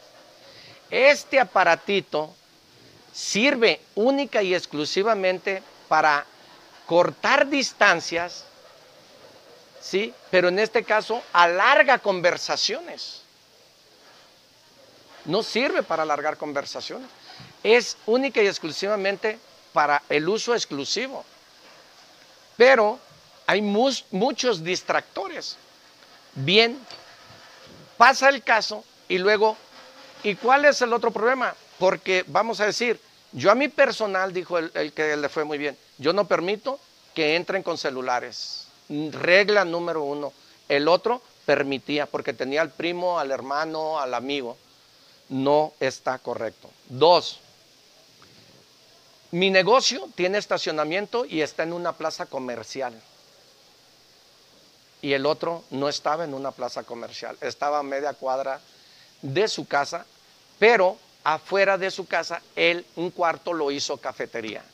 Este 0.90 1.40
aparatito 1.40 2.34
sirve 3.12 3.80
única 3.94 4.42
y 4.42 4.54
exclusivamente 4.54 5.62
para 5.88 6.24
cortar 6.86 7.48
distancias, 7.48 8.44
¿sí? 9.80 10.14
Pero 10.30 10.48
en 10.48 10.58
este 10.58 10.84
caso 10.84 11.22
alarga 11.32 11.98
conversaciones. 11.98 13.22
No 15.24 15.42
sirve 15.42 15.82
para 15.82 16.02
alargar 16.02 16.36
conversaciones. 16.36 17.08
Es 17.62 17.96
única 18.06 18.42
y 18.42 18.46
exclusivamente 18.46 19.38
para 19.74 20.02
el 20.08 20.28
uso 20.28 20.54
exclusivo. 20.54 21.24
Pero 22.56 23.00
hay 23.46 23.60
muchos 23.60 24.62
distractores. 24.62 25.56
Bien, 26.36 26.78
pasa 27.98 28.28
el 28.28 28.42
caso 28.44 28.84
y 29.08 29.18
luego, 29.18 29.56
¿y 30.22 30.36
cuál 30.36 30.64
es 30.64 30.80
el 30.80 30.92
otro 30.92 31.10
problema? 31.10 31.54
Porque 31.80 32.24
vamos 32.28 32.60
a 32.60 32.66
decir, 32.66 33.00
yo 33.32 33.50
a 33.50 33.56
mi 33.56 33.66
personal, 33.66 34.32
dijo 34.32 34.58
el, 34.58 34.70
el 34.74 34.92
que 34.92 35.16
le 35.16 35.28
fue 35.28 35.42
muy 35.42 35.58
bien, 35.58 35.76
yo 35.98 36.12
no 36.12 36.28
permito 36.28 36.78
que 37.12 37.34
entren 37.34 37.64
con 37.64 37.76
celulares. 37.76 38.68
Regla 38.88 39.64
número 39.64 40.04
uno. 40.04 40.32
El 40.68 40.86
otro 40.86 41.20
permitía, 41.44 42.06
porque 42.06 42.32
tenía 42.32 42.62
al 42.62 42.70
primo, 42.70 43.18
al 43.18 43.32
hermano, 43.32 43.98
al 43.98 44.14
amigo. 44.14 44.56
No 45.28 45.72
está 45.80 46.18
correcto. 46.20 46.70
Dos, 46.88 47.40
mi 49.34 49.50
negocio 49.50 50.08
tiene 50.14 50.38
estacionamiento 50.38 51.24
y 51.24 51.40
está 51.40 51.64
en 51.64 51.72
una 51.72 51.94
plaza 51.94 52.26
comercial. 52.26 52.94
Y 55.02 55.12
el 55.12 55.26
otro 55.26 55.64
no 55.70 55.88
estaba 55.88 56.22
en 56.22 56.34
una 56.34 56.52
plaza 56.52 56.84
comercial, 56.84 57.36
estaba 57.40 57.80
a 57.80 57.82
media 57.82 58.12
cuadra 58.12 58.60
de 59.22 59.48
su 59.48 59.66
casa, 59.66 60.06
pero 60.60 60.96
afuera 61.24 61.76
de 61.76 61.90
su 61.90 62.06
casa, 62.06 62.42
él 62.54 62.86
un 62.94 63.10
cuarto 63.10 63.52
lo 63.52 63.72
hizo 63.72 63.96
cafetería. 63.96 64.64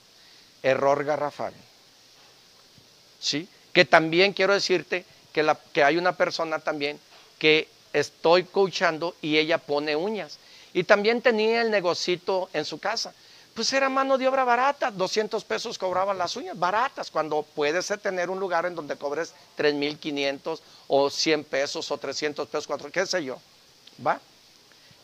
Error 0.62 1.04
garrafal. 1.04 1.54
¿Sí? 3.18 3.48
Que 3.72 3.86
también 3.86 4.34
quiero 4.34 4.52
decirte 4.52 5.06
que, 5.32 5.42
la, 5.42 5.58
que 5.72 5.84
hay 5.84 5.96
una 5.96 6.18
persona 6.18 6.58
también 6.58 7.00
que 7.38 7.66
estoy 7.94 8.44
coachando 8.44 9.16
y 9.22 9.38
ella 9.38 9.56
pone 9.56 9.96
uñas. 9.96 10.38
Y 10.74 10.84
también 10.84 11.22
tenía 11.22 11.62
el 11.62 11.70
negocito 11.70 12.50
en 12.52 12.66
su 12.66 12.78
casa. 12.78 13.14
Pues 13.60 13.74
era 13.74 13.90
mano 13.90 14.16
de 14.16 14.26
obra 14.26 14.42
barata, 14.42 14.90
200 14.90 15.44
pesos 15.44 15.76
cobraban 15.76 16.16
las 16.16 16.34
uñas, 16.34 16.58
baratas, 16.58 17.10
cuando 17.10 17.42
puedes 17.42 17.92
tener 18.00 18.30
un 18.30 18.40
lugar 18.40 18.64
en 18.64 18.74
donde 18.74 18.96
cobres 18.96 19.34
3.500 19.58 20.58
o 20.88 21.10
100 21.10 21.44
pesos 21.44 21.90
o 21.90 21.98
300 21.98 22.48
pesos, 22.48 22.66
4, 22.66 22.90
qué 22.90 23.04
sé 23.04 23.22
yo. 23.22 23.36
¿Va? 24.04 24.18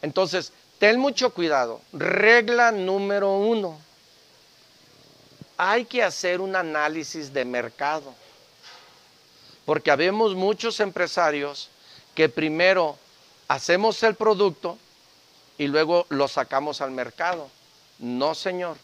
Entonces, 0.00 0.54
ten 0.78 0.98
mucho 0.98 1.34
cuidado. 1.34 1.82
Regla 1.92 2.72
número 2.72 3.36
uno, 3.36 3.78
hay 5.58 5.84
que 5.84 6.02
hacer 6.02 6.40
un 6.40 6.56
análisis 6.56 7.34
de 7.34 7.44
mercado. 7.44 8.14
Porque 9.66 9.90
habemos 9.90 10.34
muchos 10.34 10.80
empresarios 10.80 11.68
que 12.14 12.30
primero 12.30 12.96
hacemos 13.48 14.02
el 14.02 14.14
producto 14.14 14.78
y 15.58 15.66
luego 15.66 16.06
lo 16.08 16.26
sacamos 16.26 16.80
al 16.80 16.92
mercado. 16.92 17.50
No, 17.98 18.34
señor. 18.34 18.76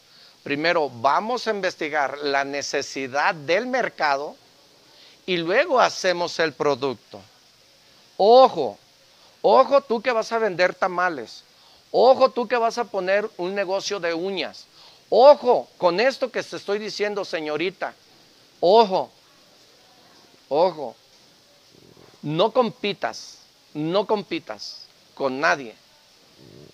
Primero 0.43 0.91
vamos 0.91 1.47
a 1.47 1.51
investigar 1.51 2.19
la 2.19 2.45
necesidad 2.45 3.35
del 3.35 3.67
mercado 3.67 4.35
y 5.25 5.37
luego 5.37 5.81
hacemos 5.81 6.39
el 6.41 6.53
producto. 6.53 7.21
Ojo, 8.17 8.79
ojo 9.41 9.81
tú 9.83 10.03
que 10.03 10.11
vas 10.11 10.33
a 10.33 10.39
vender 10.39 10.75
tamales. 10.75 11.45
Ojo 11.93 12.31
tú 12.31 12.49
que 12.49 12.57
vas 12.57 12.79
a 12.79 12.85
poner 12.85 13.31
un 13.37 13.55
negocio 13.55 14.01
de 14.01 14.15
uñas. 14.15 14.67
Ojo 15.11 15.69
con 15.79 16.01
esto 16.01 16.33
que 16.33 16.43
te 16.43 16.57
estoy 16.57 16.79
diciendo, 16.79 17.25
señorita. 17.25 17.95
Ojo, 18.61 19.11
ojo. 20.49 20.97
No 22.23 22.53
compitas, 22.53 23.39
no 23.75 24.07
compitas 24.07 24.87
con 25.15 25.39
nadie. 25.39 25.75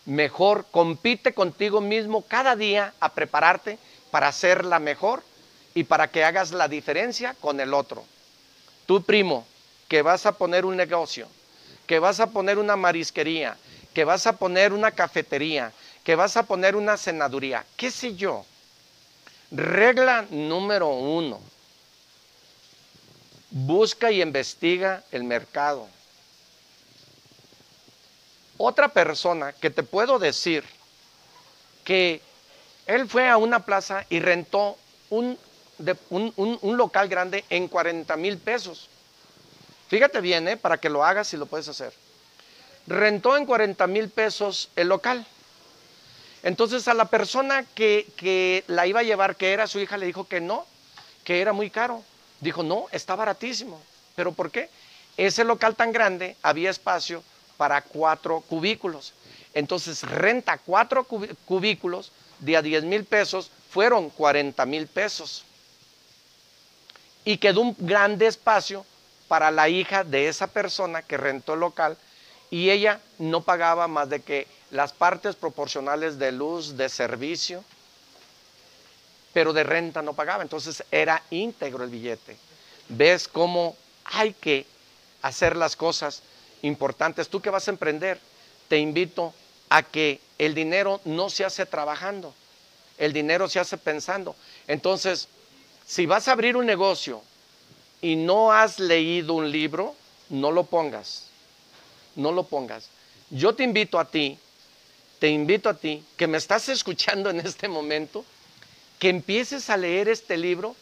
Mejor 0.08 0.64
compite 0.70 1.34
contigo 1.34 1.82
mismo 1.82 2.22
cada 2.22 2.56
día 2.56 2.94
a 2.98 3.12
prepararte 3.12 3.78
para 4.10 4.32
ser 4.32 4.64
la 4.64 4.78
mejor 4.78 5.22
y 5.74 5.84
para 5.84 6.08
que 6.08 6.24
hagas 6.24 6.50
la 6.50 6.66
diferencia 6.66 7.36
con 7.42 7.60
el 7.60 7.74
otro. 7.74 8.06
Tu 8.86 9.02
primo, 9.02 9.46
que 9.86 10.00
vas 10.00 10.24
a 10.24 10.32
poner 10.32 10.64
un 10.64 10.78
negocio, 10.78 11.28
que 11.86 11.98
vas 11.98 12.20
a 12.20 12.28
poner 12.28 12.58
una 12.58 12.74
marisquería, 12.74 13.58
que 13.92 14.04
vas 14.04 14.26
a 14.26 14.38
poner 14.38 14.72
una 14.72 14.92
cafetería, 14.92 15.72
que 16.02 16.14
vas 16.14 16.38
a 16.38 16.44
poner 16.44 16.74
una 16.74 16.96
senaduría, 16.96 17.66
qué 17.76 17.90
sé 17.90 18.16
yo. 18.16 18.46
Regla 19.50 20.24
número 20.30 20.88
uno, 20.88 21.38
busca 23.50 24.10
y 24.10 24.22
investiga 24.22 25.04
el 25.12 25.24
mercado. 25.24 25.86
Otra 28.58 28.88
persona 28.88 29.52
que 29.52 29.70
te 29.70 29.84
puedo 29.84 30.18
decir 30.18 30.64
que 31.84 32.20
él 32.86 33.08
fue 33.08 33.28
a 33.28 33.36
una 33.36 33.64
plaza 33.64 34.04
y 34.10 34.18
rentó 34.18 34.76
un, 35.10 35.38
un, 36.10 36.76
local 36.76 37.08
grande 37.08 37.44
en 37.50 37.68
40 37.68 38.16
mil 38.16 38.36
pesos. 38.36 38.88
Fíjate 39.88 40.20
bien, 40.20 40.48
¿eh? 40.48 40.56
para 40.56 40.78
que 40.78 40.90
lo 40.90 41.04
hagas 41.04 41.32
y 41.32 41.36
lo 41.36 41.46
puedes 41.46 41.68
hacer. 41.68 41.92
Rentó 42.88 43.36
en 43.36 43.46
40 43.46 43.86
mil 43.86 44.08
pesos 44.08 44.70
el 44.74 44.88
local. 44.88 45.24
Entonces 46.42 46.88
a 46.88 46.94
la 46.94 47.04
persona 47.04 47.64
que, 47.74 48.64
la 48.66 48.86
iba 48.86 49.00
a 49.00 49.04
llevar, 49.04 49.36
que 49.36 49.52
era 49.52 49.68
su 49.68 49.78
hija, 49.78 49.96
le 49.96 50.06
dijo 50.06 50.26
que 50.26 50.40
no, 50.40 50.66
que 51.22 51.40
era 51.40 51.52
muy 51.52 51.70
caro. 51.70 52.02
Dijo, 52.40 52.64
no, 52.64 52.86
está 52.90 53.14
baratísimo. 53.14 53.80
¿Pero 54.16 54.32
por 54.32 54.50
qué? 54.50 54.68
Ese 55.16 55.44
local 55.44 55.76
tan 55.76 55.92
grande 55.92 56.36
había 56.42 56.70
espacio 56.70 57.22
para 57.58 57.82
cuatro 57.82 58.40
cubículos. 58.40 59.12
Entonces 59.52 60.02
renta 60.02 60.56
cuatro 60.56 61.04
cubículos 61.04 62.12
de 62.38 62.56
a 62.56 62.62
10 62.62 62.84
mil 62.84 63.04
pesos, 63.04 63.50
fueron 63.68 64.08
40 64.08 64.64
mil 64.64 64.86
pesos. 64.86 65.44
Y 67.24 67.36
quedó 67.36 67.60
un 67.60 67.76
grande 67.78 68.26
espacio 68.26 68.86
para 69.26 69.50
la 69.50 69.68
hija 69.68 70.04
de 70.04 70.28
esa 70.28 70.46
persona 70.46 71.02
que 71.02 71.18
rentó 71.18 71.54
el 71.54 71.60
local 71.60 71.98
y 72.50 72.70
ella 72.70 73.00
no 73.18 73.42
pagaba 73.42 73.88
más 73.88 74.08
de 74.08 74.20
que 74.20 74.46
las 74.70 74.92
partes 74.92 75.36
proporcionales 75.36 76.18
de 76.18 76.32
luz, 76.32 76.76
de 76.76 76.88
servicio, 76.88 77.62
pero 79.34 79.52
de 79.52 79.64
renta 79.64 80.00
no 80.00 80.14
pagaba. 80.14 80.42
Entonces 80.42 80.84
era 80.90 81.22
íntegro 81.30 81.84
el 81.84 81.90
billete. 81.90 82.38
¿Ves 82.88 83.28
cómo 83.28 83.76
hay 84.04 84.32
que 84.32 84.64
hacer 85.20 85.56
las 85.56 85.76
cosas 85.76 86.22
importantes? 86.62 87.28
Tú 87.28 87.40
que 87.40 87.50
vas 87.50 87.68
a 87.68 87.70
emprender, 87.70 88.18
te 88.68 88.78
invito 88.78 89.34
a 89.68 89.82
que 89.82 90.20
el 90.38 90.54
dinero 90.54 91.00
no 91.04 91.30
se 91.30 91.44
hace 91.44 91.66
trabajando, 91.66 92.34
el 92.98 93.12
dinero 93.12 93.48
se 93.48 93.60
hace 93.60 93.76
pensando. 93.76 94.34
Entonces, 94.66 95.28
si 95.86 96.06
vas 96.06 96.28
a 96.28 96.32
abrir 96.32 96.56
un 96.56 96.66
negocio 96.66 97.22
y 98.00 98.16
no 98.16 98.52
has 98.52 98.78
leído 98.78 99.34
un 99.34 99.50
libro, 99.50 99.94
no 100.28 100.50
lo 100.50 100.64
pongas, 100.64 101.28
no 102.16 102.32
lo 102.32 102.44
pongas. 102.44 102.88
Yo 103.30 103.54
te 103.54 103.64
invito 103.64 103.98
a 103.98 104.04
ti 104.04 104.38
te 105.18 105.28
invito 105.28 105.68
a 105.68 105.74
ti, 105.74 106.04
que 106.16 106.26
me 106.26 106.38
estás 106.38 106.68
escuchando 106.68 107.30
en 107.30 107.40
este 107.40 107.68
momento, 107.68 108.24
que 108.98 109.08
empieces 109.08 109.70
a 109.70 109.76
leer 109.76 110.08
este 110.08 110.36
libro, 110.36 110.74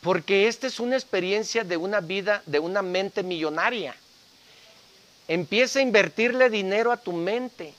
porque 0.00 0.48
esta 0.48 0.66
es 0.66 0.80
una 0.80 0.96
experiencia 0.96 1.64
de 1.64 1.76
una 1.76 2.00
vida, 2.00 2.42
de 2.46 2.58
una 2.58 2.82
mente 2.82 3.22
millonaria. 3.22 3.96
Empieza 5.28 5.78
a 5.78 5.82
invertirle 5.82 6.50
dinero 6.50 6.92
a 6.92 6.96
tu 6.96 7.12
mente 7.12 7.72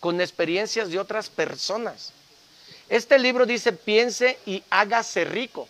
con 0.00 0.20
experiencias 0.20 0.90
de 0.90 0.98
otras 0.98 1.30
personas. 1.30 2.12
Este 2.88 3.18
libro 3.18 3.46
dice, 3.46 3.72
piense 3.72 4.38
y 4.46 4.62
hágase 4.70 5.24
rico. 5.24 5.68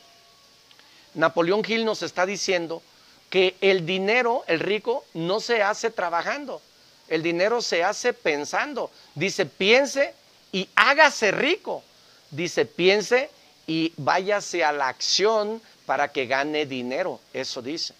Napoleón 1.14 1.62
Gil 1.62 1.84
nos 1.84 2.02
está 2.02 2.26
diciendo 2.26 2.82
que 3.30 3.56
el 3.60 3.86
dinero, 3.86 4.44
el 4.46 4.60
rico, 4.60 5.04
no 5.14 5.40
se 5.40 5.62
hace 5.62 5.90
trabajando, 5.90 6.60
el 7.08 7.22
dinero 7.22 7.62
se 7.62 7.84
hace 7.84 8.12
pensando. 8.12 8.90
Dice, 9.14 9.46
piense 9.46 10.14
y 10.52 10.68
hágase 10.74 11.30
rico. 11.30 11.82
Dice, 12.30 12.64
piense 12.66 13.30
y 13.66 13.92
váyase 13.96 14.64
a 14.64 14.72
la 14.72 14.88
acción 14.88 15.62
para 15.86 16.08
que 16.12 16.26
gane 16.26 16.66
dinero. 16.66 17.20
Eso 17.32 17.62
dice. 17.62 17.94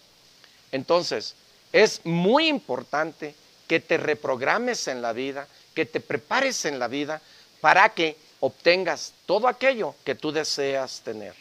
Entonces, 0.71 1.35
es 1.73 2.05
muy 2.05 2.47
importante 2.47 3.35
que 3.67 3.81
te 3.81 3.97
reprogrames 3.97 4.87
en 4.87 5.01
la 5.01 5.11
vida, 5.11 5.47
que 5.75 5.85
te 5.85 5.99
prepares 5.99 6.63
en 6.63 6.79
la 6.79 6.87
vida 6.87 7.21
para 7.59 7.89
que 7.89 8.15
obtengas 8.39 9.13
todo 9.25 9.47
aquello 9.47 9.95
que 10.05 10.15
tú 10.15 10.31
deseas 10.31 11.01
tener. 11.01 11.35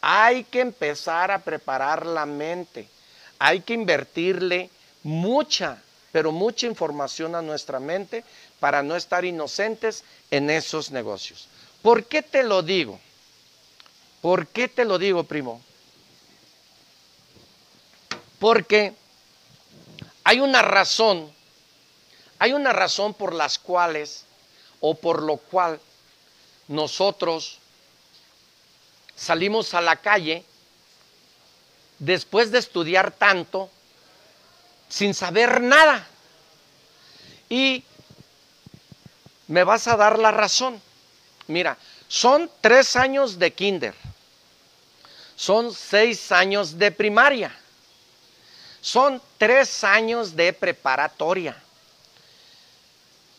Hay 0.00 0.44
que 0.44 0.60
empezar 0.60 1.30
a 1.30 1.40
preparar 1.40 2.06
la 2.06 2.24
mente. 2.24 2.88
Hay 3.38 3.60
que 3.60 3.74
invertirle 3.74 4.70
mucha 5.02 5.82
pero 6.16 6.32
mucha 6.32 6.66
información 6.66 7.34
a 7.34 7.42
nuestra 7.42 7.78
mente 7.78 8.24
para 8.58 8.82
no 8.82 8.96
estar 8.96 9.26
inocentes 9.26 10.02
en 10.30 10.48
esos 10.48 10.90
negocios. 10.90 11.46
¿Por 11.82 12.04
qué 12.04 12.22
te 12.22 12.42
lo 12.42 12.62
digo? 12.62 12.98
¿Por 14.22 14.46
qué 14.46 14.66
te 14.66 14.86
lo 14.86 14.96
digo, 14.96 15.24
primo? 15.24 15.60
Porque 18.38 18.94
hay 20.26 20.40
una 20.40 20.60
razón, 20.60 21.32
hay 22.40 22.52
una 22.52 22.72
razón 22.72 23.14
por 23.14 23.32
las 23.32 23.60
cuales 23.60 24.24
o 24.80 24.94
por 24.94 25.22
lo 25.22 25.36
cual 25.36 25.80
nosotros 26.66 27.58
salimos 29.14 29.72
a 29.72 29.80
la 29.80 29.94
calle 29.94 30.44
después 32.00 32.50
de 32.50 32.58
estudiar 32.58 33.12
tanto 33.12 33.70
sin 34.88 35.14
saber 35.14 35.60
nada. 35.60 36.04
Y 37.48 37.84
me 39.46 39.62
vas 39.62 39.86
a 39.86 39.96
dar 39.96 40.18
la 40.18 40.32
razón. 40.32 40.82
Mira, 41.46 41.78
son 42.08 42.50
tres 42.60 42.96
años 42.96 43.38
de 43.38 43.52
kinder, 43.52 43.94
son 45.36 45.72
seis 45.72 46.32
años 46.32 46.76
de 46.76 46.90
primaria, 46.90 47.56
son 48.80 49.22
tres 49.38 49.84
años 49.84 50.36
de 50.36 50.52
preparatoria 50.52 51.56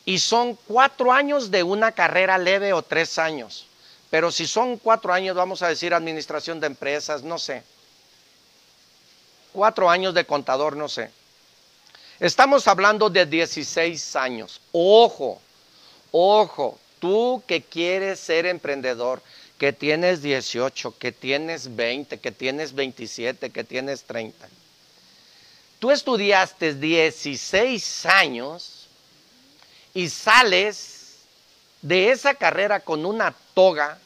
y 0.06 0.20
son 0.20 0.58
cuatro 0.68 1.12
años 1.12 1.52
de 1.52 1.64
una 1.64 1.92
carrera 1.92 2.38
leve 2.38 2.72
o 2.72 2.82
tres 2.82 3.20
años. 3.20 3.68
Pero 4.10 4.32
si 4.32 4.48
son 4.48 4.78
cuatro 4.78 5.12
años, 5.12 5.36
vamos 5.36 5.62
a 5.62 5.68
decir 5.68 5.94
administración 5.94 6.62
de 6.62 6.68
empresas, 6.68 7.24
no 7.24 7.38
sé. 7.38 7.62
Cuatro 9.52 9.90
años 9.90 10.14
de 10.14 10.26
contador, 10.26 10.78
no 10.78 10.88
sé. 10.88 11.12
Estamos 12.20 12.68
hablando 12.68 13.10
de 13.10 13.26
16 13.26 14.16
años. 14.16 14.62
Ojo, 14.72 15.42
ojo, 16.12 16.80
tú 17.00 17.44
que 17.46 17.62
quieres 17.62 18.20
ser 18.20 18.46
emprendedor, 18.46 19.22
que 19.58 19.74
tienes 19.74 20.22
18, 20.22 20.98
que 20.98 21.12
tienes 21.12 21.76
20, 21.76 22.18
que 22.20 22.32
tienes 22.32 22.74
27, 22.74 23.50
que 23.50 23.64
tienes 23.64 24.04
30. 24.04 24.48
Tú 25.80 25.92
estudiaste 25.92 26.74
16 26.74 28.06
años 28.08 28.88
y 29.94 30.10
sales 30.10 31.18
de 31.82 32.12
esa 32.12 32.34
carrera 32.34 32.80
con 32.80 33.06
una 33.06 33.34
toga, 33.54 34.00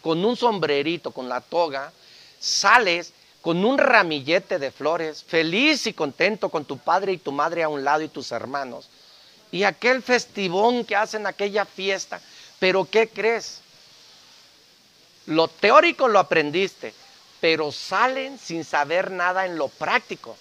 con 0.00 0.24
un 0.24 0.36
sombrerito, 0.36 1.10
con 1.10 1.28
la 1.28 1.42
toga, 1.42 1.92
sales 2.40 3.12
con 3.42 3.64
un 3.64 3.78
ramillete 3.78 4.58
de 4.58 4.70
flores, 4.70 5.22
feliz 5.22 5.86
y 5.86 5.92
contento 5.92 6.48
con 6.48 6.64
tu 6.64 6.78
padre 6.78 7.12
y 7.12 7.18
tu 7.18 7.30
madre 7.30 7.62
a 7.62 7.68
un 7.68 7.84
lado 7.84 8.02
y 8.02 8.08
tus 8.08 8.32
hermanos. 8.32 8.88
Y 9.52 9.64
aquel 9.64 10.02
festivón 10.02 10.84
que 10.84 10.96
hacen 10.96 11.26
aquella 11.26 11.64
fiesta. 11.64 12.20
Pero 12.58 12.86
¿qué 12.90 13.08
crees? 13.08 13.60
Lo 15.26 15.48
teórico 15.48 16.08
lo 16.08 16.18
aprendiste, 16.18 16.92
pero 17.40 17.70
salen 17.70 18.38
sin 18.38 18.64
saber 18.64 19.10
nada 19.10 19.46
en 19.46 19.56
lo 19.56 19.68
práctico. 19.68 20.36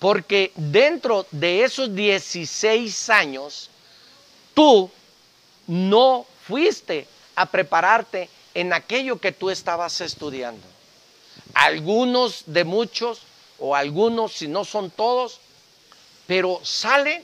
Porque 0.00 0.50
dentro 0.56 1.26
de 1.30 1.62
esos 1.62 1.94
16 1.94 3.10
años, 3.10 3.70
tú 4.54 4.90
no 5.66 6.26
fuiste 6.48 7.06
a 7.36 7.46
prepararte 7.46 8.28
en 8.54 8.72
aquello 8.72 9.20
que 9.20 9.30
tú 9.30 9.50
estabas 9.50 10.00
estudiando. 10.00 10.66
Algunos 11.52 12.44
de 12.46 12.64
muchos, 12.64 13.20
o 13.58 13.76
algunos, 13.76 14.32
si 14.32 14.48
no 14.48 14.64
son 14.64 14.90
todos, 14.90 15.38
pero 16.26 16.60
salen 16.64 17.22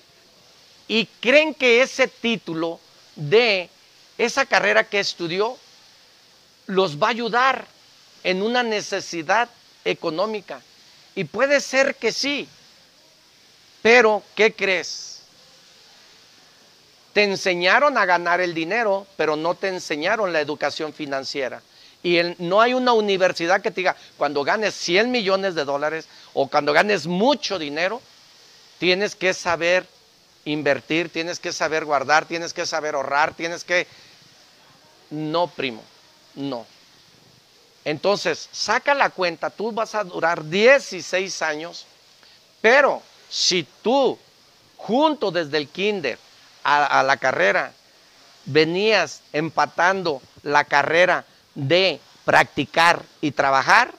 y 0.87 1.07
creen 1.21 1.55
que 1.55 1.81
ese 1.81 2.09
título 2.09 2.79
de 3.15 3.71
esa 4.19 4.45
carrera 4.45 4.85
que 4.85 5.01
estudió 5.01 5.57
los 6.67 7.03
va 7.03 7.07
a 7.07 7.11
ayudar 7.11 7.67
en 8.23 8.43
una 8.43 8.63
necesidad 8.63 9.49
económica. 9.85 10.61
Y 11.15 11.25
puede 11.25 11.61
ser 11.61 11.95
que 11.95 12.13
sí, 12.13 12.47
pero 13.87 14.25
¿qué 14.35 14.53
crees? 14.53 15.21
Te 17.13 17.23
enseñaron 17.23 17.97
a 17.97 18.05
ganar 18.05 18.41
el 18.41 18.53
dinero, 18.53 19.07
pero 19.17 19.37
no 19.37 19.55
te 19.55 19.69
enseñaron 19.69 20.33
la 20.33 20.41
educación 20.41 20.93
financiera. 20.93 21.63
Y 22.03 22.19
no 22.39 22.61
hay 22.61 22.75
una 22.75 22.95
universidad 22.95 23.61
que 23.61 23.71
te 23.71 23.83
diga, 23.83 23.95
cuando 24.17 24.43
ganes 24.43 24.75
100 24.75 25.13
millones 25.13 25.55
de 25.55 25.65
dólares 25.65 26.09
o 26.35 26.49
cuando 26.49 26.73
ganes 26.73 27.07
mucho 27.07 27.61
dinero, 27.61 28.03
tienes 28.81 29.15
que 29.15 29.33
saber 29.33 29.87
invertir, 30.45 31.09
tienes 31.09 31.39
que 31.39 31.53
saber 31.53 31.85
guardar, 31.85 32.27
tienes 32.27 32.53
que 32.53 32.67
saber 32.67 32.97
ahorrar, 32.97 33.35
tienes 33.35 33.63
que... 33.63 33.87
No, 35.11 35.47
primo, 35.47 35.85
no. 36.35 36.67
Entonces, 37.85 38.49
saca 38.51 38.95
la 38.95 39.11
cuenta, 39.11 39.49
tú 39.49 39.71
vas 39.71 39.95
a 39.95 40.03
durar 40.03 40.45
16 40.45 41.41
años, 41.43 41.87
pero 42.61 43.01
si 43.29 43.67
tú, 43.83 44.19
junto 44.77 45.31
desde 45.31 45.59
el 45.59 45.69
kinder 45.69 46.19
a, 46.63 47.03
la 47.03 47.17
carrera, 47.17 47.73
venías 48.45 49.23
empatando 49.33 50.21
la 50.43 50.65
carrera 50.65 51.25
de 51.55 52.01
practicar 52.25 53.03
y 53.21 53.31
trabajar, 53.31 53.93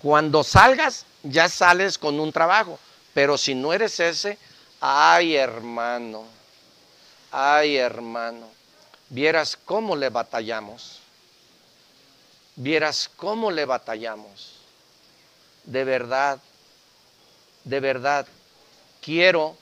cuando 0.00 0.42
salgas 0.42 1.04
ya 1.22 1.48
sales 1.48 1.98
con 1.98 2.18
un 2.18 2.32
trabajo. 2.32 2.78
Pero 3.14 3.36
si 3.36 3.54
no 3.54 3.72
eres 3.72 4.00
ese, 4.00 4.38
ay 4.80 5.36
hermano, 5.36 6.24
ay 7.30 7.76
hermano, 7.76 8.48
vieras 9.10 9.56
cómo 9.64 9.94
le 9.94 10.08
batallamos. 10.08 11.00
Vieras 12.56 13.10
cómo 13.16 13.50
le 13.50 13.64
batallamos. 13.64 14.56
De 15.64 15.84
verdad, 15.84 16.38
de 17.64 17.80
verdad, 17.80 18.26
quiero, 19.00 19.56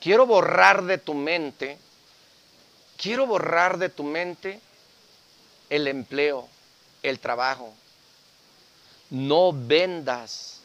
quiero 0.00 0.26
borrar 0.26 0.84
de 0.84 0.98
tu 0.98 1.14
mente, 1.14 1.78
quiero 2.96 3.26
borrar 3.26 3.78
de 3.78 3.88
tu 3.88 4.04
mente 4.04 4.60
el 5.70 5.86
empleo, 5.88 6.48
el 7.02 7.18
trabajo. 7.18 7.72
No 9.10 9.52
vendas 9.52 10.60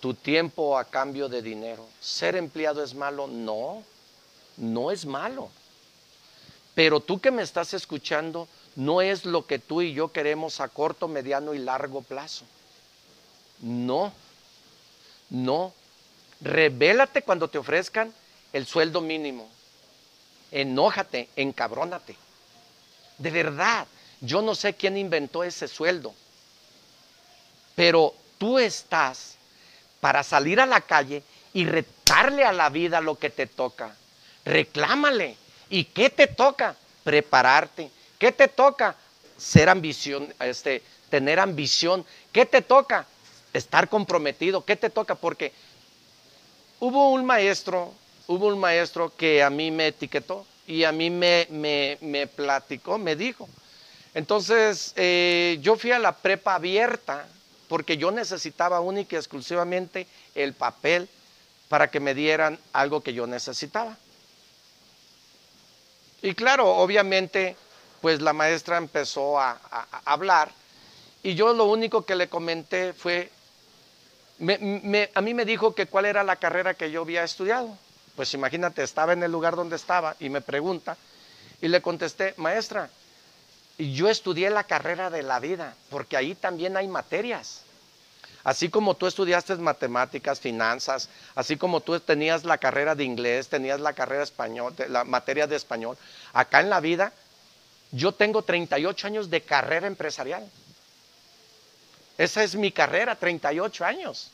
tu 0.00 0.14
tiempo 0.14 0.78
a 0.78 0.84
cambio 0.84 1.28
de 1.28 1.42
dinero. 1.42 1.86
¿Ser 2.00 2.36
empleado 2.36 2.82
es 2.82 2.94
malo? 2.94 3.26
No, 3.26 3.82
no 4.56 4.90
es 4.90 5.06
malo. 5.06 5.48
Pero 6.74 7.00
tú 7.00 7.20
que 7.20 7.30
me 7.30 7.42
estás 7.42 7.74
escuchando, 7.74 8.48
no 8.76 9.00
es 9.00 9.24
lo 9.24 9.46
que 9.46 9.58
tú 9.58 9.82
y 9.82 9.92
yo 9.92 10.12
queremos 10.12 10.60
a 10.60 10.68
corto, 10.68 11.08
mediano 11.08 11.54
y 11.54 11.58
largo 11.58 12.02
plazo. 12.02 12.44
No, 13.60 14.12
no. 15.30 15.74
Revélate 16.40 17.22
cuando 17.22 17.48
te 17.48 17.58
ofrezcan 17.58 18.12
el 18.52 18.66
sueldo 18.66 19.00
mínimo. 19.00 19.48
Enójate, 20.50 21.28
encabrónate. 21.36 22.16
De 23.18 23.30
verdad, 23.30 23.86
yo 24.20 24.42
no 24.42 24.54
sé 24.54 24.74
quién 24.74 24.96
inventó 24.96 25.44
ese 25.44 25.68
sueldo, 25.68 26.14
pero 27.74 28.14
tú 28.38 28.58
estás 28.58 29.36
para 30.00 30.22
salir 30.22 30.60
a 30.60 30.66
la 30.66 30.80
calle 30.80 31.22
y 31.52 31.64
retarle 31.64 32.44
a 32.44 32.52
la 32.52 32.68
vida 32.68 33.00
lo 33.00 33.16
que 33.16 33.30
te 33.30 33.46
toca. 33.46 33.94
Reclámale. 34.44 35.36
¿Y 35.70 35.84
qué 35.84 36.08
te 36.10 36.26
toca? 36.26 36.74
Prepararte. 37.04 37.90
¿Qué 38.18 38.32
te 38.32 38.48
toca? 38.48 38.96
Ser 39.36 39.68
ambición, 39.68 40.32
este, 40.40 40.82
tener 41.10 41.38
ambición. 41.38 42.04
¿Qué 42.32 42.46
te 42.46 42.62
toca? 42.62 43.06
Estar 43.58 43.88
comprometido. 43.88 44.64
¿Qué 44.64 44.76
te 44.76 44.88
toca? 44.88 45.16
Porque 45.16 45.52
hubo 46.80 47.10
un 47.10 47.24
maestro, 47.24 47.92
hubo 48.26 48.46
un 48.46 48.58
maestro 48.58 49.12
que 49.16 49.42
a 49.42 49.50
mí 49.50 49.70
me 49.70 49.88
etiquetó 49.88 50.46
y 50.66 50.84
a 50.84 50.92
mí 50.92 51.10
me, 51.10 51.46
me, 52.00 52.26
platicó, 52.26 52.98
me 52.98 53.16
dijo. 53.16 53.48
Entonces, 54.14 54.92
eh, 54.96 55.58
yo 55.60 55.76
fui 55.76 55.92
a 55.92 55.98
la 55.98 56.12
prepa 56.12 56.54
abierta 56.54 57.26
porque 57.68 57.96
yo 57.96 58.10
necesitaba 58.10 58.80
única 58.80 59.16
y 59.16 59.18
exclusivamente 59.18 60.06
el 60.34 60.54
papel 60.54 61.08
para 61.68 61.90
que 61.90 62.00
me 62.00 62.14
dieran 62.14 62.58
algo 62.72 63.02
que 63.02 63.12
yo 63.12 63.26
necesitaba. 63.26 63.96
Y 66.22 66.34
claro, 66.34 66.68
obviamente, 66.76 67.56
pues 68.00 68.20
la 68.20 68.32
maestra 68.32 68.76
empezó 68.76 69.38
a, 69.38 69.58
hablar 70.04 70.50
y 71.22 71.34
yo 71.34 71.52
lo 71.52 71.64
único 71.64 72.04
que 72.04 72.14
le 72.14 72.28
comenté 72.28 72.92
fue, 72.92 73.30
a 74.40 75.20
mí 75.20 75.34
me 75.34 75.44
dijo 75.44 75.74
que 75.74 75.86
cuál 75.86 76.06
era 76.06 76.22
la 76.22 76.36
carrera 76.36 76.74
que 76.74 76.90
yo 76.90 77.02
había 77.02 77.24
estudiado. 77.24 77.76
Pues 78.16 78.34
imagínate, 78.34 78.82
estaba 78.82 79.12
en 79.12 79.22
el 79.22 79.30
lugar 79.30 79.56
donde 79.56 79.76
estaba 79.76 80.16
y 80.18 80.28
me 80.28 80.40
pregunta 80.40 80.96
y 81.60 81.68
le 81.68 81.82
contesté, 81.82 82.34
maestra, 82.36 82.90
yo 83.78 84.08
estudié 84.08 84.50
la 84.50 84.64
carrera 84.64 85.10
de 85.10 85.22
la 85.22 85.38
vida, 85.38 85.74
porque 85.90 86.16
ahí 86.16 86.34
también 86.34 86.76
hay 86.76 86.88
materias. 86.88 87.62
Así 88.44 88.68
como 88.70 88.94
tú 88.94 89.06
estudiaste 89.06 89.56
matemáticas, 89.56 90.40
finanzas, 90.40 91.08
así 91.34 91.56
como 91.56 91.80
tú 91.80 91.98
tenías 92.00 92.44
la 92.44 92.58
carrera 92.58 92.94
de 92.94 93.04
inglés, 93.04 93.48
tenías 93.48 93.80
la 93.80 93.92
carrera 93.92 94.22
español, 94.22 94.74
la 94.88 95.04
materia 95.04 95.46
de 95.46 95.56
español, 95.56 95.96
acá 96.32 96.60
en 96.60 96.70
la 96.70 96.80
vida 96.80 97.12
yo 97.90 98.12
tengo 98.12 98.42
38 98.42 99.06
años 99.06 99.30
de 99.30 99.40
carrera 99.42 99.86
empresarial. 99.86 100.48
Esa 102.18 102.42
es 102.42 102.56
mi 102.56 102.72
carrera, 102.72 103.14
38 103.14 103.84
años. 103.84 104.30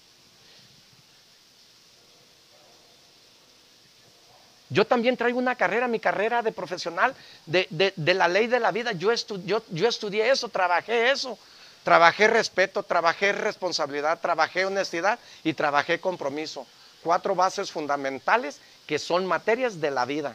Yo 4.71 4.87
también 4.87 5.17
traigo 5.17 5.39
una 5.39 5.55
carrera, 5.55 5.87
mi 5.87 6.01
carrera 6.01 6.43
de 6.43 6.51
profesional 6.51 7.15
de, 7.47 7.93
la 7.97 8.27
ley 8.27 8.49
de 8.49 8.59
la 8.59 8.73
vida. 8.73 8.93
Yo, 8.93 9.13
yo 9.45 9.89
estudié 9.89 10.31
eso, 10.31 10.49
trabajé 10.49 11.13
eso. 11.13 11.39
Trabajé 11.85 12.29
respeto, 12.29 12.83
trabajé 12.83 13.33
responsabilidad, 13.33 14.19
trabajé 14.19 14.65
honestidad 14.65 15.19
y 15.45 15.53
trabajé 15.53 16.01
compromiso. 16.01 16.67
Cuatro 17.03 17.35
bases 17.35 17.71
fundamentales 17.71 18.59
que 18.87 18.99
son 18.99 19.27
materias 19.27 19.79
de 19.83 19.91
la 19.91 20.07
vida. 20.07 20.35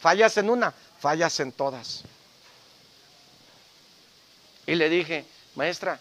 Fallas 0.00 0.36
en 0.36 0.50
una, 0.50 0.74
fallas 0.98 1.40
en 1.40 1.50
todas. 1.52 2.02
Y 4.66 4.74
le 4.74 4.90
dije, 4.90 5.24
maestra, 5.54 5.98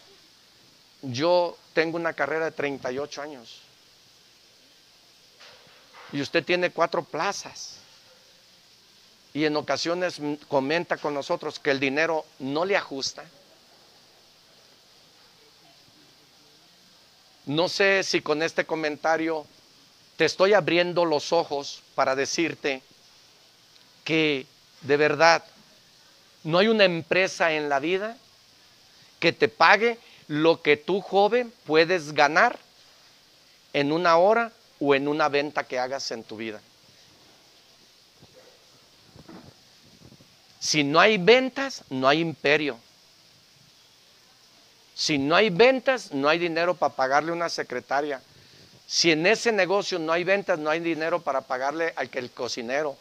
yo 1.01 1.57
tengo 1.73 1.97
una 1.97 2.13
carrera 2.13 2.45
de 2.45 2.51
38 2.51 3.21
años 3.21 3.61
y 6.11 6.21
usted 6.21 6.43
tiene 6.43 6.71
cuatro 6.71 7.03
plazas. 7.03 7.77
Y 9.33 9.45
en 9.45 9.55
ocasiones 9.55 10.19
comenta 10.47 10.97
con 10.97 11.13
nosotros 11.13 11.59
que 11.59 11.69
el 11.71 11.79
dinero 11.79 12.25
no 12.39 12.65
le 12.65 12.75
ajusta. 12.75 13.23
No 17.45 17.69
sé 17.69 18.03
si 18.03 18.21
con 18.21 18.41
este 18.41 18.65
comentario 18.65 19.45
te 20.17 20.25
estoy 20.25 20.53
abriendo 20.53 21.05
los 21.05 21.31
ojos 21.31 21.83
para 21.95 22.15
decirte 22.15 22.81
que 24.03 24.45
de 24.81 24.97
verdad 24.97 25.43
no 26.43 26.57
hay 26.57 26.67
una 26.67 26.85
empresa 26.85 27.51
en 27.53 27.69
la 27.69 27.79
vida 27.79 28.17
que 29.19 29.31
te 29.31 29.47
pague 29.47 29.99
lo 30.29 30.61
que 30.61 30.77
tú 30.77 31.01
joven 31.01 31.51
puedes 31.65 32.13
ganar 32.13 32.59
en 33.73 33.91
una 33.91 34.17
hora 34.17 34.51
o 34.79 34.93
en 34.93 35.07
una 35.07 35.27
venta 35.27 35.63
que 35.63 35.79
hagas 35.79 36.11
en 36.11 36.23
tu 36.23 36.37
vida. 36.37 36.61
Si 40.59 40.83
no 40.83 40.99
hay 40.99 41.17
ventas, 41.17 41.83
no 41.89 42.07
hay 42.07 42.19
imperio. 42.19 42.77
Si 44.93 45.17
no 45.17 45.35
hay 45.35 45.49
ventas, 45.49 46.11
no 46.11 46.29
hay 46.29 46.37
dinero 46.37 46.75
para 46.75 46.95
pagarle 46.95 47.31
una 47.31 47.49
secretaria. 47.49 48.21
Si 48.85 49.11
en 49.11 49.25
ese 49.25 49.51
negocio 49.51 49.97
no 49.97 50.11
hay 50.11 50.23
ventas, 50.23 50.59
no 50.59 50.69
hay 50.69 50.79
dinero 50.79 51.21
para 51.21 51.41
pagarle 51.41 51.91
al 51.95 52.11
que 52.11 52.19
el 52.19 52.29
cocinero. 52.29 52.95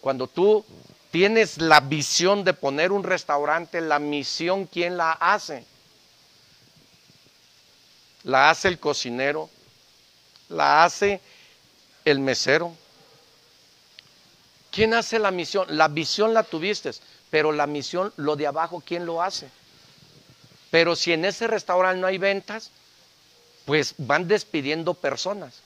Cuando 0.00 0.26
tú 0.26 0.64
tienes 1.12 1.58
la 1.58 1.78
visión 1.78 2.42
de 2.42 2.54
poner 2.54 2.90
un 2.90 3.04
restaurante, 3.04 3.80
la 3.80 4.00
misión, 4.00 4.66
¿quién 4.66 4.96
la 4.96 5.12
hace? 5.12 5.64
La 8.28 8.50
hace 8.50 8.68
el 8.68 8.78
cocinero, 8.78 9.48
la 10.50 10.84
hace 10.84 11.22
el 12.04 12.18
mesero. 12.18 12.76
¿Quién 14.70 14.92
hace 14.92 15.18
la 15.18 15.30
misión? 15.30 15.64
La 15.78 15.88
visión 15.88 16.34
la 16.34 16.42
tuviste, 16.42 16.90
pero 17.30 17.52
la 17.52 17.66
misión, 17.66 18.12
lo 18.16 18.36
de 18.36 18.46
abajo, 18.46 18.82
¿quién 18.84 19.06
lo 19.06 19.22
hace? 19.22 19.48
Pero 20.70 20.94
si 20.94 21.14
en 21.14 21.24
ese 21.24 21.46
restaurante 21.46 22.02
no 22.02 22.06
hay 22.06 22.18
ventas, 22.18 22.70
pues 23.64 23.94
van 23.96 24.28
despidiendo 24.28 24.92
personas. 24.92 25.62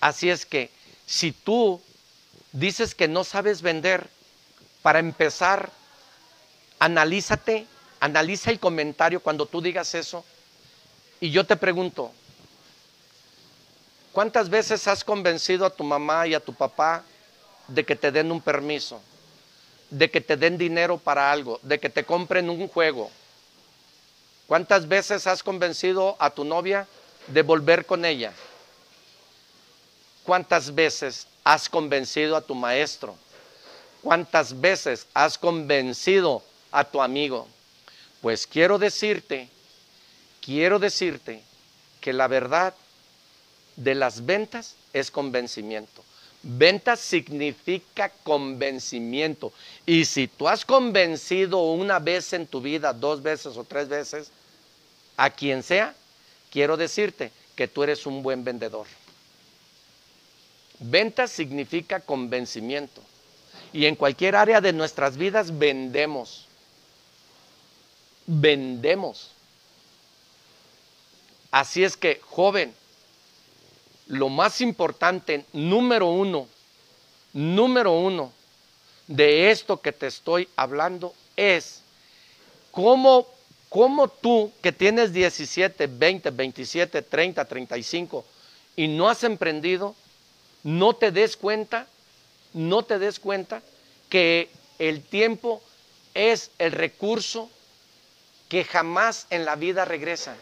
Así 0.00 0.28
es 0.28 0.44
que 0.44 0.72
si 1.06 1.30
tú 1.30 1.80
dices 2.50 2.96
que 2.96 3.06
no 3.06 3.22
sabes 3.22 3.62
vender, 3.62 4.10
para 4.82 4.98
empezar, 4.98 5.70
analízate, 6.80 7.64
analiza 8.00 8.50
el 8.50 8.58
comentario 8.58 9.20
cuando 9.20 9.46
tú 9.46 9.62
digas 9.62 9.94
eso. 9.94 10.24
Y 11.22 11.30
yo 11.30 11.46
te 11.46 11.56
pregunto, 11.56 12.12
¿Cuántas 14.12 14.50
veces 14.50 14.86
has 14.88 15.02
convencido 15.02 15.64
a 15.64 15.70
tu 15.70 15.82
mamá 15.82 16.26
y 16.26 16.34
a 16.34 16.40
tu 16.40 16.52
papá 16.52 17.02
de 17.66 17.82
que 17.82 17.96
te 17.96 18.12
den 18.12 18.30
un 18.30 18.42
permiso, 18.42 19.00
de 19.88 20.10
que 20.10 20.20
te 20.20 20.36
den 20.36 20.58
dinero 20.58 20.98
para 20.98 21.32
algo, 21.32 21.58
de 21.62 21.80
que 21.80 21.88
te 21.88 22.04
compren 22.04 22.50
un 22.50 22.68
juego? 22.68 23.10
¿Cuántas 24.46 24.86
veces 24.86 25.26
has 25.26 25.42
convencido 25.42 26.14
a 26.18 26.28
tu 26.28 26.44
novia 26.44 26.86
de 27.28 27.40
volver 27.40 27.86
con 27.86 28.04
ella? 28.04 28.34
¿Cuántas 30.24 30.74
veces 30.74 31.26
has 31.42 31.70
convencido 31.70 32.36
a 32.36 32.42
tu 32.42 32.54
maestro? 32.54 33.16
¿Cuántas 34.02 34.60
veces 34.60 35.06
has 35.14 35.38
convencido 35.38 36.42
a 36.70 36.84
tu 36.84 37.00
amigo? 37.00 37.48
Pues 38.20 38.46
quiero 38.46 38.78
decirte, 38.78 39.48
quiero 40.44 40.78
decirte 40.78 41.42
que 42.00 42.12
la 42.12 42.28
verdad 42.28 42.74
de 43.76 43.94
las 43.94 44.26
ventas 44.26 44.74
es 44.92 45.10
convencimiento. 45.10 46.04
Ventas 46.42 46.98
significa 46.98 48.10
convencimiento. 48.24 49.52
Y 49.86 50.04
si 50.04 50.26
tú 50.26 50.48
has 50.48 50.64
convencido 50.64 51.58
una 51.72 52.00
vez 52.00 52.32
en 52.32 52.46
tu 52.46 52.60
vida, 52.60 52.92
dos 52.92 53.22
veces 53.22 53.56
o 53.56 53.64
tres 53.64 53.88
veces, 53.88 54.30
a 55.16 55.30
quien 55.30 55.62
sea, 55.62 55.94
quiero 56.50 56.76
decirte 56.76 57.30
que 57.54 57.68
tú 57.68 57.84
eres 57.84 58.06
un 58.06 58.22
buen 58.22 58.42
vendedor. 58.42 58.86
Ventas 60.80 61.30
significa 61.30 62.00
convencimiento. 62.00 63.00
Y 63.72 63.86
en 63.86 63.94
cualquier 63.94 64.34
área 64.34 64.60
de 64.60 64.72
nuestras 64.72 65.16
vidas 65.16 65.56
vendemos. 65.56 66.48
Vendemos. 68.26 69.30
Así 71.52 71.84
es 71.84 71.98
que, 71.98 72.18
joven, 72.24 72.74
lo 74.06 74.30
más 74.30 74.62
importante, 74.62 75.44
número 75.52 76.06
uno, 76.06 76.48
número 77.34 77.92
uno 77.92 78.32
de 79.06 79.50
esto 79.50 79.78
que 79.78 79.92
te 79.92 80.06
estoy 80.06 80.48
hablando 80.56 81.12
es 81.36 81.82
cómo, 82.70 83.26
cómo 83.68 84.08
tú 84.08 84.50
que 84.62 84.72
tienes 84.72 85.12
17, 85.12 85.88
20, 85.88 86.30
27, 86.30 87.02
30, 87.02 87.44
35 87.44 88.24
y 88.74 88.88
no 88.88 89.10
has 89.10 89.22
emprendido, 89.22 89.94
no 90.62 90.94
te 90.94 91.10
des 91.10 91.36
cuenta, 91.36 91.86
no 92.54 92.82
te 92.82 92.98
des 92.98 93.20
cuenta 93.20 93.60
que 94.08 94.48
el 94.78 95.02
tiempo 95.02 95.62
es 96.14 96.50
el 96.58 96.72
recurso 96.72 97.50
que 98.48 98.64
jamás 98.64 99.26
en 99.28 99.44
la 99.44 99.54
vida 99.56 99.84
regresa. 99.84 100.34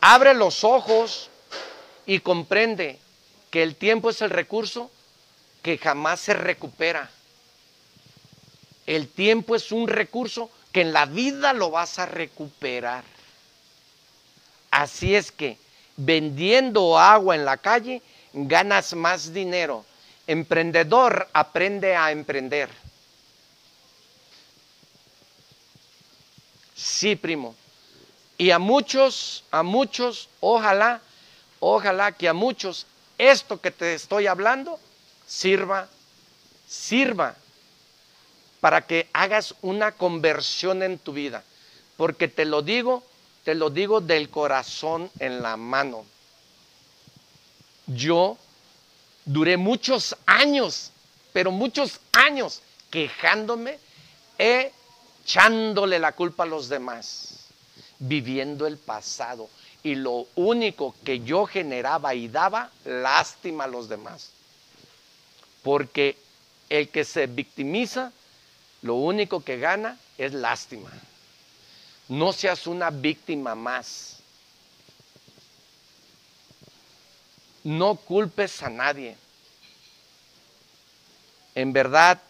Abre 0.00 0.34
los 0.34 0.64
ojos 0.64 1.28
y 2.06 2.20
comprende 2.20 2.98
que 3.50 3.62
el 3.62 3.76
tiempo 3.76 4.10
es 4.10 4.22
el 4.22 4.30
recurso 4.30 4.90
que 5.62 5.76
jamás 5.76 6.20
se 6.20 6.34
recupera. 6.34 7.10
El 8.86 9.08
tiempo 9.08 9.54
es 9.54 9.72
un 9.72 9.88
recurso 9.88 10.50
que 10.72 10.80
en 10.82 10.92
la 10.92 11.06
vida 11.06 11.52
lo 11.52 11.70
vas 11.70 11.98
a 11.98 12.06
recuperar. 12.06 13.04
Así 14.70 15.14
es 15.14 15.30
que 15.32 15.58
vendiendo 15.96 16.98
agua 16.98 17.34
en 17.34 17.44
la 17.44 17.56
calle 17.56 18.02
ganas 18.32 18.94
más 18.94 19.32
dinero. 19.32 19.84
Emprendedor 20.26 21.28
aprende 21.32 21.96
a 21.96 22.12
emprender. 22.12 22.70
Sí, 26.74 27.16
primo. 27.16 27.54
Y 28.40 28.52
a 28.52 28.58
muchos, 28.58 29.44
a 29.50 29.62
muchos, 29.62 30.30
ojalá, 30.40 31.02
ojalá 31.58 32.12
que 32.12 32.26
a 32.26 32.32
muchos 32.32 32.86
esto 33.18 33.60
que 33.60 33.70
te 33.70 33.92
estoy 33.92 34.28
hablando 34.28 34.80
sirva, 35.26 35.90
sirva 36.66 37.36
para 38.60 38.86
que 38.86 39.10
hagas 39.12 39.54
una 39.60 39.92
conversión 39.92 40.82
en 40.82 40.98
tu 40.98 41.12
vida. 41.12 41.44
Porque 41.98 42.28
te 42.28 42.46
lo 42.46 42.62
digo, 42.62 43.04
te 43.44 43.54
lo 43.54 43.68
digo 43.68 44.00
del 44.00 44.30
corazón 44.30 45.10
en 45.18 45.42
la 45.42 45.58
mano. 45.58 46.06
Yo 47.88 48.38
duré 49.26 49.58
muchos 49.58 50.16
años, 50.24 50.92
pero 51.34 51.50
muchos 51.50 52.00
años 52.14 52.62
quejándome, 52.88 53.78
echándole 54.38 55.98
la 55.98 56.12
culpa 56.12 56.44
a 56.44 56.46
los 56.46 56.70
demás 56.70 57.39
viviendo 58.00 58.66
el 58.66 58.78
pasado. 58.78 59.48
Y 59.82 59.94
lo 59.94 60.26
único 60.34 60.94
que 61.04 61.20
yo 61.20 61.46
generaba 61.46 62.14
y 62.14 62.28
daba, 62.28 62.70
lástima 62.84 63.64
a 63.64 63.68
los 63.68 63.88
demás. 63.88 64.30
Porque 65.62 66.16
el 66.68 66.88
que 66.88 67.04
se 67.04 67.26
victimiza, 67.26 68.12
lo 68.82 68.96
único 68.96 69.42
que 69.44 69.58
gana 69.58 69.98
es 70.18 70.32
lástima. 70.32 70.90
No 72.08 72.32
seas 72.32 72.66
una 72.66 72.90
víctima 72.90 73.54
más. 73.54 74.16
No 77.62 77.94
culpes 77.94 78.62
a 78.62 78.70
nadie. 78.70 79.16
En 81.54 81.72
verdad, 81.72 82.20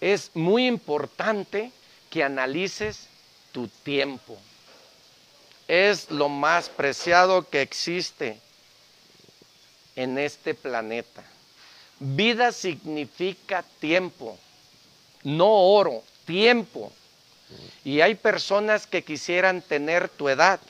es 0.00 0.30
muy 0.34 0.66
importante 0.66 1.72
que 2.10 2.22
analices 2.22 3.08
tu 3.52 3.68
tiempo 3.68 4.38
es 5.68 6.10
lo 6.10 6.28
más 6.28 6.68
preciado 6.68 7.48
que 7.48 7.62
existe. 7.62 8.40
en 9.96 10.18
este 10.18 10.54
planeta. 10.54 11.24
Vida 11.98 12.52
significa 12.52 13.64
tiempo, 13.80 14.38
no 15.24 15.50
oro, 15.50 16.04
tiempo. 16.26 16.92
Y 17.82 18.02
hay 18.02 18.14
personas 18.14 18.86
que 18.86 19.02
quisieran 19.02 19.62
tener 19.62 20.10
tu 20.10 20.28
edad. 20.28 20.60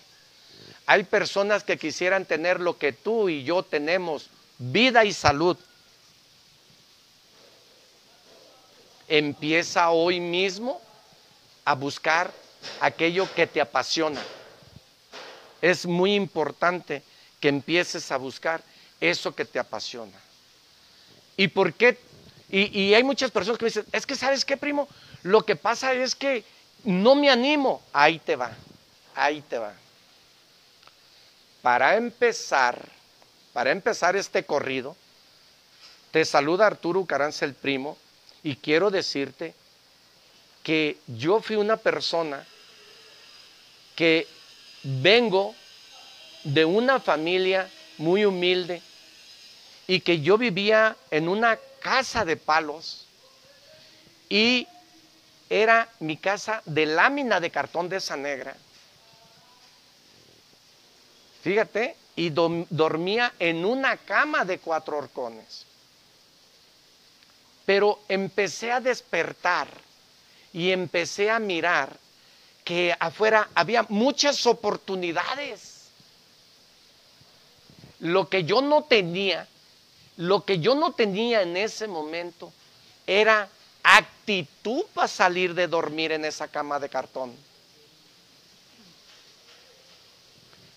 Hay 0.86 1.02
personas 1.02 1.64
que 1.64 1.76
quisieran 1.76 2.24
tener 2.24 2.60
lo 2.60 2.78
que 2.78 2.92
tú 2.92 3.28
y 3.28 3.42
yo 3.42 3.64
tenemos, 3.64 4.30
vida 4.58 5.04
y 5.04 5.12
salud. 5.12 5.56
Empieza 9.08 9.90
hoy 9.90 10.20
mismo 10.20 10.80
a 11.64 11.74
buscar 11.74 12.32
aquello 12.80 13.28
que 13.34 13.48
te 13.48 13.60
apasiona. 13.60 14.22
Es 15.62 15.86
muy 15.86 16.14
importante 16.14 17.02
que 17.40 17.48
empieces 17.48 18.10
a 18.12 18.16
buscar 18.16 18.62
eso 19.00 19.34
que 19.34 19.44
te 19.44 19.58
apasiona. 19.58 20.18
¿Y 21.36 21.48
por 21.48 21.74
qué? 21.74 21.98
Y, 22.48 22.94
hay 22.94 23.02
muchas 23.02 23.30
personas 23.30 23.58
que 23.58 23.64
me 23.64 23.70
dicen, 23.70 23.86
es 23.92 24.06
que 24.06 24.14
sabes 24.14 24.44
qué, 24.44 24.56
primo, 24.56 24.88
lo 25.22 25.44
que 25.44 25.56
pasa 25.56 25.92
es 25.92 26.14
que 26.14 26.44
no 26.84 27.14
me 27.14 27.28
animo. 27.28 27.82
Ahí 27.92 28.18
te 28.18 28.36
va, 28.36 28.52
ahí 29.14 29.42
te 29.42 29.58
va. 29.58 29.74
Para 31.60 31.96
empezar, 31.96 32.88
para 33.52 33.72
empezar 33.72 34.14
este 34.14 34.44
corrido, 34.44 34.96
te 36.12 36.24
saluda 36.24 36.66
Arturo 36.66 37.04
Caranza 37.04 37.44
el 37.44 37.54
primo 37.54 37.98
y 38.42 38.56
quiero 38.56 38.90
decirte 38.90 39.54
que 40.62 40.98
yo 41.06 41.42
fui 41.42 41.56
una 41.56 41.76
persona 41.76 42.46
que 43.96 44.28
vengo 44.86 45.54
de 46.44 46.64
una 46.64 47.00
familia 47.00 47.68
muy 47.98 48.24
humilde 48.24 48.80
y 49.88 50.00
que 50.00 50.20
yo 50.20 50.38
vivía 50.38 50.96
en 51.10 51.28
una 51.28 51.58
casa 51.80 52.24
de 52.24 52.36
palos 52.36 53.06
y 54.28 54.68
era 55.50 55.88
mi 56.00 56.16
casa 56.16 56.62
de 56.66 56.86
lámina 56.86 57.40
de 57.40 57.50
cartón 57.50 57.88
de 57.88 57.96
esa 57.96 58.16
negra. 58.16 58.56
Fíjate, 61.42 61.96
y 62.16 62.30
dormía 62.30 63.32
en 63.38 63.64
una 63.64 63.96
cama 63.96 64.44
de 64.44 64.58
cuatro 64.58 64.98
horcones. 64.98 65.66
Pero 67.64 68.00
empecé 68.08 68.70
a 68.72 68.80
despertar 68.80 69.68
y 70.52 70.70
empecé 70.70 71.30
a 71.30 71.38
mirar 71.38 71.96
que 72.66 72.92
afuera 72.98 73.48
había 73.54 73.86
muchas 73.88 74.44
oportunidades. 74.44 75.84
Lo 78.00 78.28
que 78.28 78.42
yo 78.42 78.60
no 78.60 78.82
tenía, 78.82 79.46
lo 80.16 80.44
que 80.44 80.58
yo 80.58 80.74
no 80.74 80.90
tenía 80.90 81.42
en 81.42 81.56
ese 81.56 81.86
momento 81.86 82.52
era 83.06 83.48
actitud 83.84 84.82
para 84.92 85.06
salir 85.06 85.54
de 85.54 85.68
dormir 85.68 86.10
en 86.10 86.24
esa 86.24 86.48
cama 86.48 86.80
de 86.80 86.88
cartón. 86.88 87.36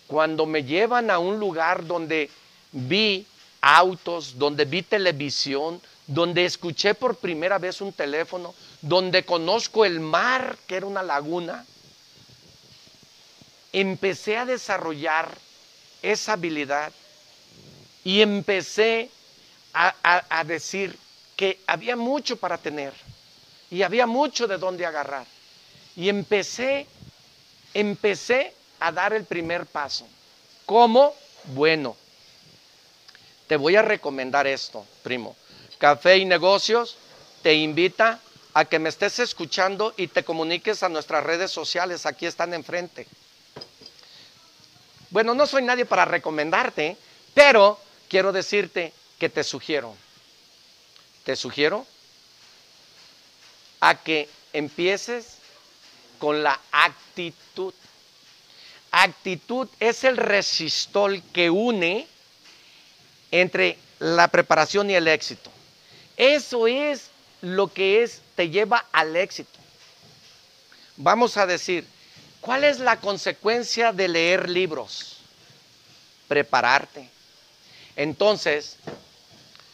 Cuando 0.06 0.46
me 0.46 0.62
llevan 0.62 1.10
a 1.10 1.18
un 1.18 1.40
lugar 1.40 1.84
donde 1.84 2.30
vi 2.70 3.26
autos, 3.60 4.38
donde 4.38 4.64
vi 4.64 4.82
televisión, 4.82 5.82
donde 6.06 6.44
escuché 6.44 6.94
por 6.94 7.16
primera 7.16 7.58
vez 7.58 7.80
un 7.80 7.92
teléfono, 7.92 8.54
donde 8.80 9.24
conozco 9.24 9.84
el 9.84 9.98
mar, 9.98 10.56
que 10.68 10.76
era 10.76 10.86
una 10.86 11.02
laguna, 11.02 11.66
empecé 13.72 14.36
a 14.36 14.44
desarrollar 14.44 15.36
esa 16.02 16.32
habilidad 16.32 16.92
y 18.04 18.20
empecé 18.22 19.10
a, 19.72 20.44
decir 20.44 20.98
que 21.36 21.60
había 21.66 21.96
mucho 21.96 22.36
para 22.36 22.58
tener 22.58 22.92
y 23.70 23.82
había 23.82 24.06
mucho 24.06 24.46
de 24.48 24.58
dónde 24.58 24.84
agarrar. 24.84 25.26
Y 25.94 26.08
empecé, 26.08 26.86
empecé 27.74 28.54
a 28.80 28.90
dar 28.90 29.12
el 29.12 29.24
primer 29.24 29.66
paso. 29.66 30.06
¿Cómo? 30.66 31.14
Bueno, 31.54 31.96
te 33.46 33.56
voy 33.56 33.76
a 33.76 33.82
recomendar 33.82 34.46
esto, 34.46 34.84
primo. 35.02 35.36
Café 35.78 36.18
y 36.18 36.24
Negocios 36.24 36.96
te 37.42 37.54
invita 37.54 38.20
a 38.52 38.64
que 38.64 38.78
me 38.78 38.88
estés 38.88 39.18
escuchando 39.20 39.94
y 39.96 40.08
te 40.08 40.24
comuniques 40.24 40.82
a 40.82 40.88
nuestras 40.88 41.24
redes 41.24 41.50
sociales. 41.50 42.06
Aquí 42.06 42.26
están 42.26 42.52
enfrente. 42.54 43.06
Bueno, 45.10 45.34
no 45.34 45.46
soy 45.46 45.62
nadie 45.62 45.84
para 45.84 46.04
recomendarte, 46.04 46.96
pero 47.34 47.78
quiero 48.08 48.32
decirte 48.32 48.92
que 49.18 49.28
te 49.28 49.44
sugiero. 49.44 49.94
Te 51.24 51.36
sugiero 51.36 51.86
a 53.80 53.96
que 53.96 54.28
empieces 54.52 55.38
con 56.18 56.42
la 56.42 56.60
actitud. 56.70 57.74
Actitud 58.92 59.68
es 59.80 60.04
el 60.04 60.16
resistol 60.16 61.22
que 61.32 61.50
une 61.50 62.06
entre 63.30 63.78
la 63.98 64.28
preparación 64.28 64.90
y 64.90 64.94
el 64.94 65.08
éxito. 65.08 65.50
Eso 66.16 66.66
es 66.66 67.10
lo 67.40 67.72
que 67.72 68.02
es 68.02 68.22
te 68.36 68.50
lleva 68.50 68.86
al 68.92 69.16
éxito. 69.16 69.58
Vamos 70.96 71.36
a 71.36 71.46
decir, 71.46 71.86
¿Cuál 72.40 72.64
es 72.64 72.78
la 72.80 72.98
consecuencia 73.00 73.92
de 73.92 74.08
leer 74.08 74.48
libros? 74.48 75.18
Prepararte. 76.26 77.08
Entonces, 77.96 78.76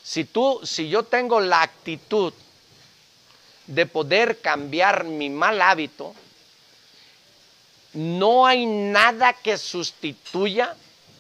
si 0.02 0.24
tú, 0.24 0.61
si 0.64 0.88
yo 0.88 1.05
tengo 1.05 1.40
la 1.40 1.62
actitud 1.62 2.33
de 3.66 3.87
poder 3.87 4.40
cambiar 4.40 5.05
mi 5.05 5.31
mal 5.31 5.61
hábito, 5.61 6.14
no 7.92 8.46
hay 8.46 8.66
nada 8.66 9.33
que 9.33 9.57
sustituya 9.57 10.76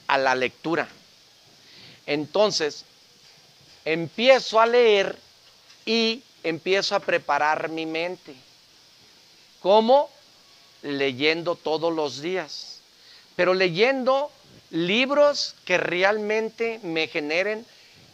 a 0.06 0.18
la 0.18 0.34
lectura. 0.34 0.88
Entonces, 2.06 2.84
empiezo 3.84 4.60
a 4.60 4.66
leer 4.66 5.18
y 5.84 6.22
empiezo 6.42 6.94
a 6.94 7.00
preparar 7.00 7.68
mi 7.68 7.86
mente. 7.86 8.34
¿Cómo? 9.60 10.10
Leyendo 10.82 11.54
todos 11.54 11.92
los 11.92 12.20
días, 12.20 12.80
pero 13.34 13.54
leyendo 13.54 14.30
libros 14.70 15.54
que 15.64 15.78
realmente 15.78 16.80
me 16.82 17.08
generen 17.08 17.64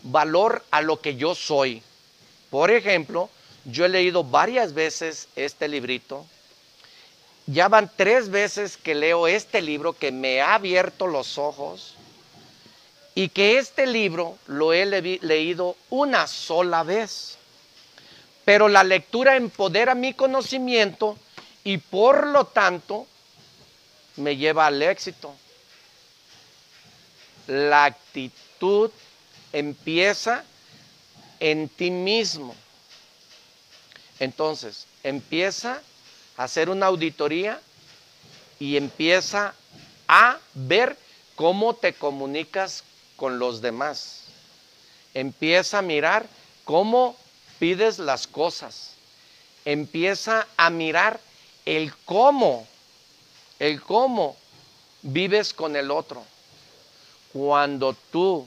valor 0.02 0.64
a 0.70 0.82
lo 0.82 1.00
que 1.00 1.16
yo 1.16 1.34
soy. 1.34 1.82
Por 2.50 2.70
ejemplo, 2.70 3.30
yo 3.64 3.84
he 3.84 3.88
leído 3.88 4.24
varias 4.24 4.74
veces 4.74 5.28
este 5.36 5.68
librito. 5.68 6.26
Ya 7.46 7.68
van 7.68 7.90
tres 7.96 8.30
veces 8.30 8.76
que 8.76 8.94
leo 8.94 9.26
este 9.26 9.62
libro 9.62 9.92
que 9.92 10.12
me 10.12 10.40
ha 10.40 10.54
abierto 10.54 11.06
los 11.06 11.38
ojos 11.38 11.94
y 13.14 13.28
que 13.28 13.58
este 13.58 13.86
libro 13.86 14.36
lo 14.46 14.72
he 14.72 14.86
leído 14.86 15.76
una 15.90 16.26
sola 16.26 16.82
vez. 16.82 17.36
Pero 18.44 18.68
la 18.68 18.84
lectura 18.84 19.36
empodera 19.36 19.94
mi 19.94 20.14
conocimiento 20.14 21.16
y 21.64 21.78
por 21.78 22.26
lo 22.26 22.44
tanto 22.46 23.06
me 24.16 24.36
lleva 24.36 24.66
al 24.66 24.82
éxito. 24.82 25.34
La 27.46 27.84
actitud 27.84 28.90
empieza 29.52 30.44
en 31.40 31.68
ti 31.68 31.90
mismo. 31.90 32.54
Entonces, 34.18 34.86
empieza 35.02 35.82
a 36.36 36.44
hacer 36.44 36.70
una 36.70 36.86
auditoría 36.86 37.60
y 38.58 38.76
empieza 38.76 39.54
a 40.06 40.38
ver 40.54 40.96
cómo 41.34 41.74
te 41.74 41.92
comunicas 41.94 42.84
con 43.16 43.38
los 43.38 43.60
demás. 43.60 44.24
Empieza 45.14 45.78
a 45.78 45.82
mirar 45.82 46.26
cómo 46.64 47.16
pides 47.58 47.98
las 47.98 48.26
cosas. 48.26 48.92
Empieza 49.64 50.46
a 50.56 50.70
mirar 50.70 51.20
el 51.64 51.94
cómo, 52.04 52.66
el 53.58 53.80
cómo 53.82 54.36
vives 55.02 55.52
con 55.52 55.76
el 55.76 55.90
otro. 55.90 56.24
Cuando 57.32 57.94
tú 58.10 58.46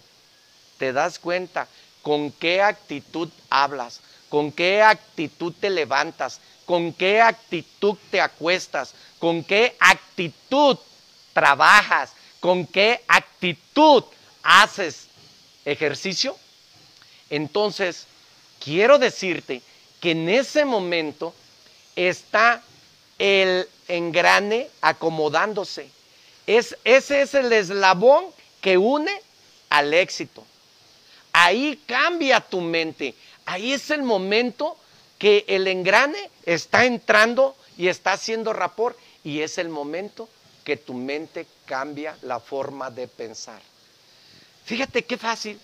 te 0.77 0.93
das 0.93 1.19
cuenta 1.19 1.67
con 2.01 2.31
qué 2.31 2.61
actitud 2.61 3.29
hablas, 3.49 4.01
con 4.29 4.51
qué 4.51 4.81
actitud 4.81 5.53
te 5.59 5.69
levantas, 5.69 6.39
con 6.65 6.93
qué 6.93 7.21
actitud 7.21 7.97
te 8.11 8.21
acuestas, 8.21 8.93
con 9.19 9.43
qué 9.43 9.75
actitud 9.79 10.77
trabajas, 11.33 12.11
con 12.39 12.65
qué 12.65 13.03
actitud 13.07 14.03
haces 14.43 15.07
ejercicio, 15.63 16.37
entonces 17.29 18.05
quiero 18.63 18.99
decirte 18.99 19.61
que 19.99 20.11
en 20.11 20.29
ese 20.29 20.63
momento 20.65 21.33
está 21.95 22.61
el 23.19 23.67
engrane 23.87 24.69
acomodándose. 24.81 25.89
Es, 26.47 26.77
ese 26.83 27.21
es 27.21 27.33
el 27.33 27.51
eslabón 27.51 28.25
que 28.61 28.77
une 28.77 29.11
al 29.69 29.93
éxito. 29.93 30.43
ahí 31.33 31.81
cambia 31.85 32.39
tu 32.39 32.61
mente. 32.61 33.13
Ahí 33.45 33.73
es 33.73 33.91
el 33.91 34.03
momento 34.03 34.77
que 35.17 35.45
el 35.47 35.67
engrane 35.67 36.29
está 36.45 36.85
entrando 36.85 37.55
y 37.77 37.87
está 37.87 38.13
haciendo 38.13 38.53
rapor 38.53 38.97
y 39.23 39.41
es 39.41 39.57
el 39.57 39.69
momento 39.69 40.29
que 40.63 40.77
tu 40.77 40.93
mente 40.93 41.45
cambia 41.65 42.17
la 42.21 42.39
forma 42.39 42.89
de 42.89 43.07
pensar. 43.07 43.61
Fíjate 44.65 45.03
qué 45.05 45.17
fácil, 45.17 45.59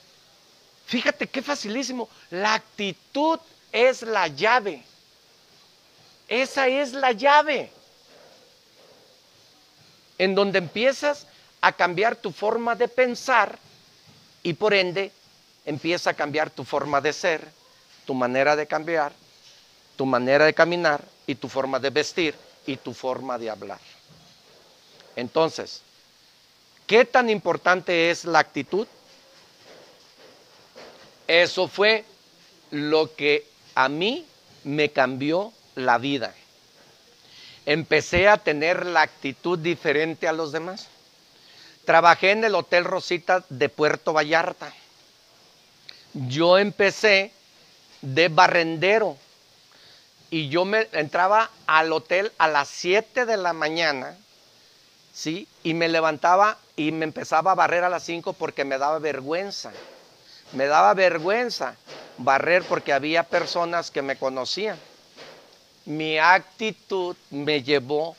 fíjate 0.85 1.27
qué 1.27 1.41
facilísimo. 1.41 2.07
La 2.29 2.53
actitud 2.53 3.39
es 3.71 4.03
la 4.03 4.27
llave. 4.27 4.83
Esa 6.31 6.69
es 6.69 6.93
la 6.93 7.11
llave. 7.11 7.69
En 10.17 10.33
donde 10.33 10.59
empiezas 10.59 11.27
a 11.59 11.73
cambiar 11.73 12.15
tu 12.15 12.31
forma 12.31 12.73
de 12.73 12.87
pensar 12.87 13.59
y 14.41 14.53
por 14.53 14.73
ende 14.73 15.11
empieza 15.65 16.11
a 16.11 16.13
cambiar 16.13 16.49
tu 16.49 16.63
forma 16.63 17.01
de 17.01 17.11
ser, 17.11 17.45
tu 18.05 18.13
manera 18.13 18.55
de 18.55 18.65
cambiar, 18.65 19.11
tu 19.97 20.05
manera 20.05 20.45
de 20.45 20.53
caminar 20.53 21.03
y 21.27 21.35
tu 21.35 21.49
forma 21.49 21.79
de 21.79 21.89
vestir 21.89 22.33
y 22.65 22.77
tu 22.77 22.93
forma 22.93 23.37
de 23.37 23.49
hablar. 23.49 23.81
Entonces, 25.17 25.81
¿qué 26.87 27.03
tan 27.03 27.29
importante 27.29 28.09
es 28.09 28.23
la 28.23 28.39
actitud? 28.39 28.87
Eso 31.27 31.67
fue 31.67 32.05
lo 32.69 33.13
que 33.17 33.45
a 33.75 33.89
mí 33.89 34.25
me 34.63 34.91
cambió 34.91 35.51
la 35.75 35.97
vida. 35.97 36.33
Empecé 37.65 38.27
a 38.27 38.37
tener 38.37 38.85
la 38.85 39.01
actitud 39.01 39.57
diferente 39.59 40.27
a 40.27 40.33
los 40.33 40.51
demás. 40.51 40.87
Trabajé 41.85 42.31
en 42.31 42.43
el 42.43 42.55
Hotel 42.55 42.85
Rosita 42.85 43.43
de 43.49 43.69
Puerto 43.69 44.13
Vallarta. 44.13 44.73
Yo 46.13 46.57
empecé 46.57 47.31
de 48.01 48.27
barrendero 48.29 49.17
y 50.29 50.49
yo 50.49 50.65
me 50.65 50.87
entraba 50.93 51.49
al 51.67 51.91
hotel 51.91 52.31
a 52.37 52.47
las 52.47 52.67
7 52.69 53.25
de 53.25 53.37
la 53.37 53.53
mañana, 53.53 54.17
¿sí? 55.13 55.47
Y 55.63 55.73
me 55.73 55.89
levantaba 55.89 56.57
y 56.75 56.91
me 56.91 57.05
empezaba 57.05 57.51
a 57.51 57.55
barrer 57.55 57.83
a 57.83 57.89
las 57.89 58.03
5 58.03 58.33
porque 58.33 58.65
me 58.65 58.77
daba 58.77 58.99
vergüenza. 58.99 59.71
Me 60.53 60.67
daba 60.67 60.93
vergüenza 60.93 61.75
barrer 62.17 62.63
porque 62.63 62.93
había 62.93 63.23
personas 63.23 63.91
que 63.91 64.01
me 64.01 64.17
conocían. 64.17 64.77
Mi 65.85 66.17
actitud 66.19 67.15
me 67.29 67.63
llevó 67.63 68.15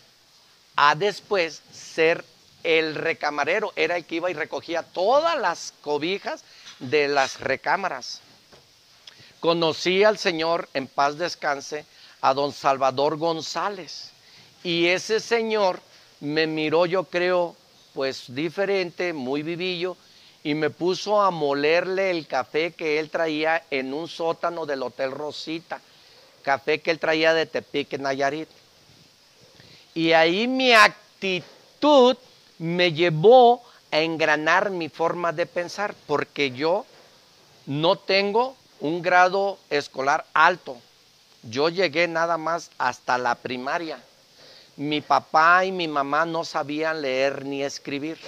a 0.76 0.94
después 0.94 1.62
ser 1.72 2.24
el 2.62 2.94
recamarero. 2.94 3.72
Era 3.76 3.96
el 3.96 4.04
que 4.04 4.16
iba 4.16 4.30
y 4.30 4.34
recogía 4.34 4.82
todas 4.82 5.38
las 5.38 5.72
cobijas 5.80 6.44
de 6.78 7.08
las 7.08 7.40
recámaras. 7.40 8.20
Conocí 9.40 10.04
al 10.04 10.18
Señor 10.18 10.68
en 10.74 10.86
paz 10.86 11.18
descanse 11.18 11.84
a 12.20 12.34
don 12.34 12.52
Salvador 12.52 13.16
González. 13.16 14.10
Y 14.62 14.86
ese 14.86 15.18
señor 15.18 15.80
me 16.20 16.46
miró, 16.46 16.86
yo 16.86 17.04
creo, 17.04 17.56
pues 17.94 18.24
diferente, 18.28 19.12
muy 19.12 19.42
vivillo, 19.42 19.96
y 20.44 20.54
me 20.54 20.70
puso 20.70 21.20
a 21.20 21.30
molerle 21.30 22.10
el 22.10 22.26
café 22.26 22.72
que 22.72 22.98
él 23.00 23.10
traía 23.10 23.64
en 23.70 23.92
un 23.92 24.08
sótano 24.08 24.66
del 24.66 24.82
Hotel 24.82 25.10
Rosita, 25.10 25.80
café 26.42 26.80
que 26.80 26.90
él 26.90 26.98
traía 26.98 27.32
de 27.34 27.46
Tepic, 27.46 27.98
Nayarit. 27.98 28.48
Y 29.94 30.12
ahí 30.12 30.46
mi 30.46 30.72
actitud 30.72 32.16
me 32.58 32.92
llevó 32.92 33.62
a 33.90 34.00
engranar 34.00 34.70
mi 34.70 34.88
forma 34.88 35.32
de 35.32 35.46
pensar, 35.46 35.94
porque 36.06 36.50
yo 36.50 36.86
no 37.66 37.96
tengo 37.96 38.56
un 38.80 39.02
grado 39.02 39.58
escolar 39.70 40.26
alto, 40.32 40.76
yo 41.42 41.68
llegué 41.68 42.08
nada 42.08 42.36
más 42.38 42.70
hasta 42.78 43.18
la 43.18 43.34
primaria. 43.34 44.02
Mi 44.76 45.00
papá 45.00 45.64
y 45.64 45.72
mi 45.72 45.86
mamá 45.86 46.24
no 46.24 46.44
sabían 46.44 47.02
leer 47.02 47.44
ni 47.44 47.62
escribir. 47.62 48.18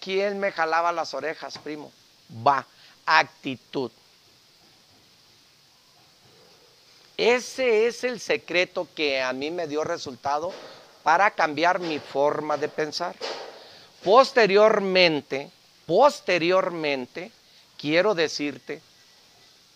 ¿Quién 0.00 0.38
me 0.38 0.52
jalaba 0.52 0.92
las 0.92 1.12
orejas, 1.12 1.58
primo? 1.58 1.90
Va, 2.46 2.64
actitud. 3.04 3.90
Ese 7.18 7.88
es 7.88 8.04
el 8.04 8.20
secreto 8.20 8.86
que 8.94 9.20
a 9.20 9.32
mí 9.32 9.50
me 9.50 9.66
dio 9.66 9.82
resultado 9.82 10.52
para 11.02 11.32
cambiar 11.32 11.80
mi 11.80 11.98
forma 11.98 12.56
de 12.56 12.68
pensar. 12.68 13.16
Posteriormente, 14.04 15.50
posteriormente, 15.84 17.32
quiero 17.76 18.14
decirte 18.14 18.80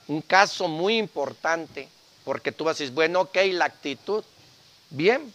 un 0.06 0.22
caso 0.22 0.68
muy 0.68 0.98
importante, 0.98 1.88
porque 2.24 2.52
tú 2.52 2.62
vas 2.62 2.76
a 2.76 2.78
decir, 2.84 2.94
bueno, 2.94 3.22
ok, 3.22 3.36
la 3.50 3.64
actitud, 3.64 4.22
bien, 4.90 5.34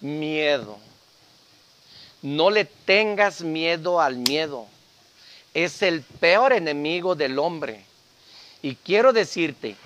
miedo. 0.00 0.78
No 2.22 2.50
le 2.50 2.66
tengas 2.66 3.40
miedo 3.40 4.00
al 4.00 4.14
miedo. 4.16 4.68
Es 5.54 5.82
el 5.82 6.02
peor 6.02 6.52
enemigo 6.52 7.16
del 7.16 7.40
hombre. 7.40 7.84
Y 8.62 8.76
quiero 8.76 9.12
decirte 9.12 9.76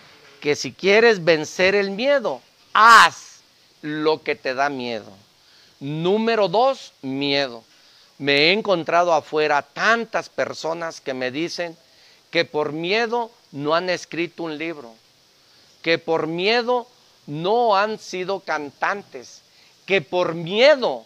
que 0.41 0.55
si 0.55 0.73
quieres 0.73 1.25
vencer 1.25 1.75
el 1.75 1.91
miedo, 1.91 2.43
haz 2.75 3.41
lo 3.81 4.23
que 4.23 4.35
te 4.35 4.55
da 4.55 4.69
miedo. 4.69 5.11
Número 5.81 6.49
dos, 6.49 6.93
miedo. 7.03 7.65
Me 8.19 8.49
he 8.49 8.53
encontrado 8.53 9.13
afuera 9.15 9.63
tantas 9.63 10.29
personas 10.29 11.01
que 11.01 11.15
me 11.15 11.31
dicen, 11.31 11.77
que 12.31 12.45
por 12.45 12.73
miedo 12.73 13.31
no 13.53 13.75
han 13.75 13.89
escrito 13.89 14.43
un 14.43 14.59
libro, 14.59 14.95
que 15.83 15.99
por 15.99 16.27
miedo 16.27 16.87
no 17.27 17.77
han 17.77 17.99
sido 17.99 18.41
cantantes, 18.41 19.43
que 19.87 20.03
por 20.03 20.35
miedo 20.35 21.05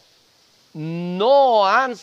no, 0.73 1.67
han, 1.67 1.97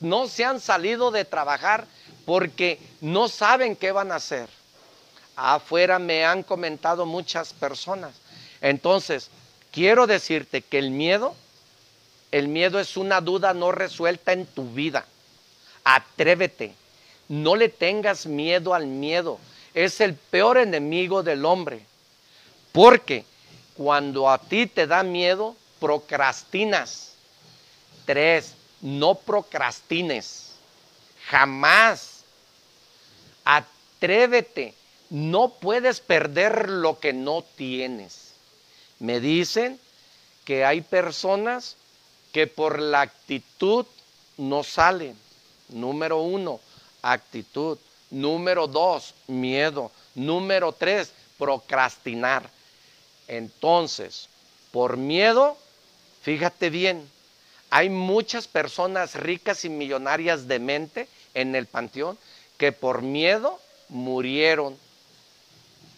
no 0.00 0.28
se 0.28 0.44
han 0.44 0.60
salido 0.60 1.10
de 1.10 1.24
trabajar 1.24 1.86
porque 2.24 2.78
no 3.00 3.28
saben 3.28 3.76
qué 3.76 3.92
van 3.92 4.12
a 4.12 4.16
hacer. 4.16 4.48
Afuera 5.36 5.98
me 5.98 6.24
han 6.24 6.42
comentado 6.42 7.06
muchas 7.06 7.52
personas. 7.52 8.12
Entonces, 8.60 9.30
quiero 9.72 10.06
decirte 10.06 10.62
que 10.62 10.78
el 10.78 10.90
miedo, 10.90 11.34
el 12.30 12.48
miedo 12.48 12.78
es 12.80 12.96
una 12.96 13.20
duda 13.20 13.54
no 13.54 13.72
resuelta 13.72 14.32
en 14.32 14.46
tu 14.46 14.70
vida. 14.70 15.04
Atrévete, 15.84 16.74
no 17.28 17.56
le 17.56 17.68
tengas 17.68 18.26
miedo 18.26 18.74
al 18.74 18.86
miedo. 18.86 19.38
Es 19.74 20.00
el 20.00 20.14
peor 20.14 20.58
enemigo 20.58 21.22
del 21.22 21.44
hombre. 21.44 21.84
Porque 22.72 23.24
cuando 23.76 24.30
a 24.30 24.38
ti 24.38 24.66
te 24.66 24.86
da 24.86 25.02
miedo, 25.02 25.56
procrastinas. 25.80 27.14
Tres, 28.06 28.54
no 28.80 29.14
procrastines. 29.14 30.52
Jamás. 31.28 32.24
Atrévete. 33.44 34.74
No 35.14 35.50
puedes 35.50 36.00
perder 36.00 36.68
lo 36.68 36.98
que 36.98 37.12
no 37.12 37.44
tienes. 37.54 38.32
Me 38.98 39.20
dicen 39.20 39.78
que 40.44 40.64
hay 40.64 40.80
personas 40.80 41.76
que 42.32 42.48
por 42.48 42.80
la 42.80 43.02
actitud 43.02 43.86
no 44.38 44.64
salen. 44.64 45.16
Número 45.68 46.20
uno 46.20 46.58
actitud. 47.00 47.78
Número 48.10 48.66
dos, 48.66 49.14
miedo. 49.28 49.92
Número 50.16 50.72
tres, 50.72 51.12
procrastinar. 51.38 52.50
Entonces, 53.28 54.28
por 54.72 54.96
miedo, 54.96 55.56
fíjate 56.22 56.70
bien, 56.70 57.08
hay 57.70 57.88
muchas 57.88 58.48
personas 58.48 59.14
ricas 59.14 59.64
y 59.64 59.68
millonarias 59.68 60.48
de 60.48 60.58
mente 60.58 61.08
en 61.34 61.54
el 61.54 61.66
panteón 61.66 62.18
que 62.58 62.72
por 62.72 63.02
miedo 63.02 63.60
murieron 63.88 64.76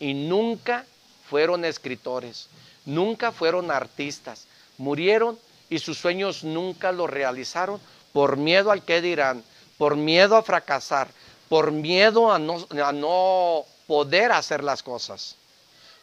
y 0.00 0.14
nunca 0.14 0.84
fueron 1.28 1.64
escritores, 1.64 2.48
nunca 2.84 3.32
fueron 3.32 3.70
artistas, 3.70 4.46
murieron 4.78 5.38
y 5.68 5.78
sus 5.78 5.98
sueños 5.98 6.44
nunca 6.44 6.92
los 6.92 7.10
realizaron 7.10 7.80
por 8.12 8.36
miedo 8.36 8.70
al 8.70 8.84
que 8.84 9.00
dirán, 9.00 9.42
por 9.78 9.96
miedo 9.96 10.36
a 10.36 10.42
fracasar, 10.42 11.08
por 11.48 11.72
miedo 11.72 12.32
a 12.32 12.38
no, 12.38 12.66
a 12.82 12.92
no 12.92 13.64
poder 13.86 14.32
hacer 14.32 14.64
las 14.64 14.82
cosas. 14.82 15.36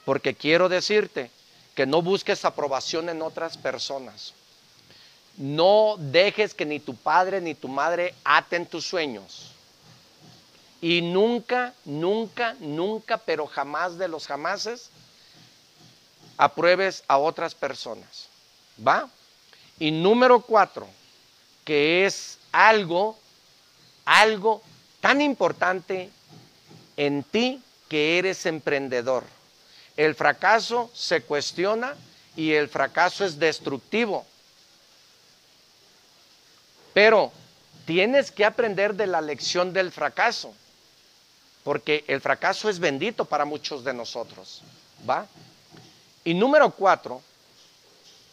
Porque 0.06 0.36
quiero 0.36 0.70
decirte 0.70 1.32
que 1.76 1.86
no 1.86 2.02
busques 2.02 2.46
aprobación 2.46 3.10
en 3.10 3.22
otras 3.22 3.58
personas. 3.58 4.34
No 5.38 5.96
dejes 5.98 6.54
que 6.54 6.66
ni 6.66 6.80
tu 6.80 6.96
padre 6.96 7.42
ni 7.42 7.56
tu 7.56 7.68
madre 7.68 8.14
aten 8.24 8.66
tus 8.66 8.86
sueños. 8.86 9.53
Y 10.84 11.02
nunca, 11.02 11.74
nunca, 11.86 12.58
nunca, 12.60 13.18
pero 13.18 13.48
jamás 13.48 13.98
de 13.98 14.10
los 14.10 14.28
jamases, 14.28 14.90
apruebes 16.36 17.04
a 17.08 17.18
otras 17.18 17.56
personas. 17.56 18.28
¿Va? 18.86 19.10
Y 19.80 19.92
número 19.92 20.42
cuatro, 20.42 20.88
que 21.64 22.06
es 22.06 22.38
algo 22.52 23.18
algo 24.06 24.62
tan 25.02 25.22
importante 25.22 26.10
en 26.98 27.24
ti 27.24 27.62
que 27.90 28.20
eres 28.20 28.46
emprendedor. 28.46 29.24
El 29.96 30.16
fracaso 30.16 30.90
se 30.94 31.22
cuestiona 31.22 31.96
y 32.36 32.54
el 32.54 32.68
fracaso 32.68 33.26
es 33.26 33.40
destructivo. 33.40 34.26
Pero 36.94 37.32
tienes 37.86 38.32
que 38.32 38.46
aprender 38.46 38.96
de 38.96 39.08
la 39.08 39.22
lección 39.22 39.74
del 39.74 39.92
fracaso, 39.92 40.54
porque 41.64 42.04
el 42.08 42.22
fracaso 42.22 42.70
es 42.70 42.80
bendito 42.80 43.26
para 43.26 43.46
muchos 43.46 43.84
de 43.84 43.94
nosotros. 43.94 44.62
¿Va? 45.10 45.28
Y 46.24 46.34
número 46.34 46.72
cuatro, 46.72 47.22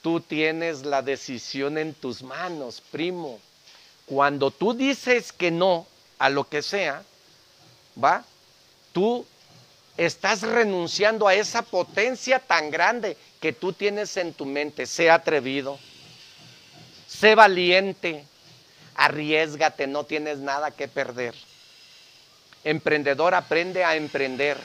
tú 0.03 0.21
tienes 0.21 0.85
la 0.85 1.03
decisión 1.03 1.79
en 1.79 1.95
tus 1.95 2.23
manos, 2.23 2.83
primo. 2.91 3.41
Cuando 4.07 4.51
tú 4.51 4.75
dices 4.75 5.33
que 5.33 5.51
no 5.51 5.87
a 6.19 6.29
lo 6.29 6.49
que 6.49 6.63
sea, 6.63 7.03
¿va? 8.03 8.25
Tú 8.93 9.25
estás 9.97 10.43
renunciando 10.43 11.29
a 11.29 11.35
esa 11.35 11.63
potencia 11.63 12.39
tan 12.39 12.71
grande 12.71 13.17
que 13.41 13.53
tú 13.53 13.73
tienes 13.73 14.17
en 14.17 14.33
tu 14.33 14.47
mente. 14.47 14.87
Sé 14.87 15.11
atrevido, 15.11 15.79
sé 17.07 17.35
valiente, 17.35 18.25
arriesgate, 18.95 19.87
no 19.87 20.05
tienes 20.05 20.39
nada 20.39 20.71
que 20.71 20.89
perder. 20.89 21.35
Emprendedor, 22.65 23.35
aprende 23.35 23.85
a 23.85 23.97
emprender. 23.97 24.59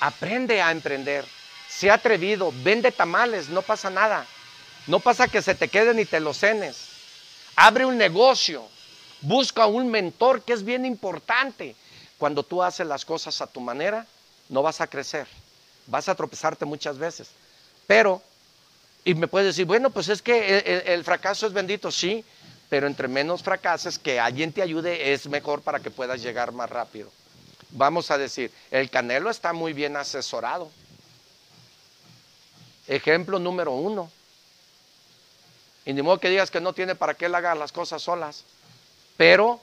Aprende 0.00 0.60
a 0.62 0.70
emprender. 0.70 1.24
Sé 1.68 1.90
atrevido, 1.90 2.52
vende 2.62 2.92
tamales, 2.92 3.48
no 3.48 3.62
pasa 3.62 3.90
nada. 3.90 4.26
No 4.86 5.00
pasa 5.00 5.28
que 5.28 5.42
se 5.42 5.54
te 5.54 5.68
queden 5.68 5.98
y 5.98 6.04
te 6.04 6.20
los 6.20 6.38
cenes. 6.38 6.76
Abre 7.56 7.84
un 7.84 7.96
negocio. 7.96 8.64
Busca 9.20 9.66
un 9.66 9.90
mentor 9.90 10.42
que 10.42 10.52
es 10.52 10.64
bien 10.64 10.84
importante. 10.84 11.74
Cuando 12.18 12.42
tú 12.42 12.62
haces 12.62 12.86
las 12.86 13.04
cosas 13.04 13.40
a 13.40 13.46
tu 13.46 13.60
manera, 13.60 14.06
no 14.48 14.62
vas 14.62 14.80
a 14.80 14.86
crecer. 14.86 15.26
Vas 15.86 16.08
a 16.08 16.14
tropezarte 16.14 16.64
muchas 16.64 16.98
veces. 16.98 17.28
Pero 17.86 18.22
y 19.06 19.14
me 19.14 19.28
puedes 19.28 19.46
decir, 19.46 19.66
bueno, 19.66 19.90
pues 19.90 20.08
es 20.08 20.20
que 20.20 20.82
el, 20.84 21.04
fracaso 21.04 21.46
es 21.46 21.52
bendito, 21.52 21.92
sí, 21.92 22.24
pero 22.68 22.86
entre 22.86 23.08
menos 23.08 23.42
fracases, 23.42 23.98
que 23.98 24.18
alguien 24.18 24.52
te 24.52 24.62
ayude 24.62 25.12
es 25.12 25.28
mejor 25.28 25.62
para 25.62 25.80
que 25.80 25.90
puedas 25.90 26.22
llegar 26.22 26.52
más 26.52 26.68
rápido. 26.70 27.10
Vamos 27.70 28.10
a 28.10 28.18
decir, 28.18 28.50
el 28.70 28.90
Canelo 28.90 29.30
está 29.30 29.52
muy 29.52 29.72
bien 29.72 29.96
asesorado. 29.96 30.70
Ejemplo 32.86 33.38
número 33.38 33.72
uno. 33.72 34.10
Y 35.84 35.92
ni 35.92 36.02
modo 36.02 36.18
que 36.18 36.30
digas 36.30 36.50
que 36.50 36.60
no 36.60 36.72
tiene 36.72 36.94
para 36.94 37.14
qué 37.14 37.26
él 37.26 37.34
haga 37.34 37.54
las 37.54 37.72
cosas 37.72 38.02
solas. 38.02 38.44
Pero 39.16 39.60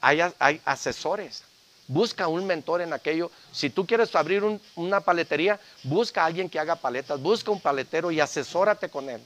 hay, 0.00 0.20
hay 0.38 0.60
asesores. 0.64 1.42
Busca 1.88 2.28
un 2.28 2.46
mentor 2.46 2.80
en 2.80 2.92
aquello. 2.92 3.30
Si 3.52 3.70
tú 3.70 3.86
quieres 3.86 4.14
abrir 4.14 4.42
una 4.74 5.00
paletería, 5.00 5.60
busca 5.84 6.22
a 6.22 6.26
alguien 6.26 6.48
que 6.48 6.58
haga 6.58 6.76
paletas, 6.76 7.20
busca 7.20 7.50
un 7.50 7.60
paletero 7.60 8.10
y 8.10 8.20
asesórate 8.20 8.88
con 8.88 9.08
él. 9.08 9.20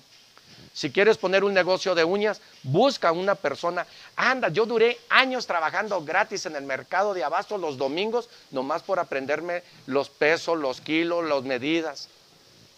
Si 0.72 0.90
quieres 0.92 1.18
poner 1.18 1.42
un 1.42 1.52
negocio 1.52 1.94
de 1.94 2.04
uñas, 2.04 2.40
busca 2.62 3.10
una 3.12 3.34
persona. 3.34 3.86
Anda, 4.16 4.48
yo 4.48 4.66
duré 4.66 4.98
años 5.08 5.46
trabajando 5.46 6.02
gratis 6.04 6.46
en 6.46 6.54
el 6.54 6.62
mercado 6.62 7.12
de 7.12 7.24
abasto 7.24 7.58
los 7.58 7.76
domingos, 7.76 8.28
nomás 8.50 8.82
por 8.82 8.98
aprenderme 8.98 9.62
los 9.86 10.08
pesos, 10.08 10.58
los 10.58 10.80
kilos, 10.80 11.24
las 11.24 11.42
medidas. 11.42 12.08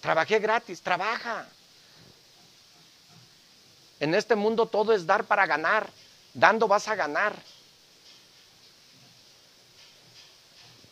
Trabajé 0.00 0.38
gratis, 0.38 0.80
trabaja. 0.80 1.46
En 4.00 4.14
este 4.14 4.34
mundo 4.34 4.66
todo 4.66 4.94
es 4.94 5.06
dar 5.06 5.24
para 5.24 5.46
ganar. 5.46 5.88
Dando 6.34 6.66
vas 6.66 6.88
a 6.88 6.94
ganar. 6.94 7.36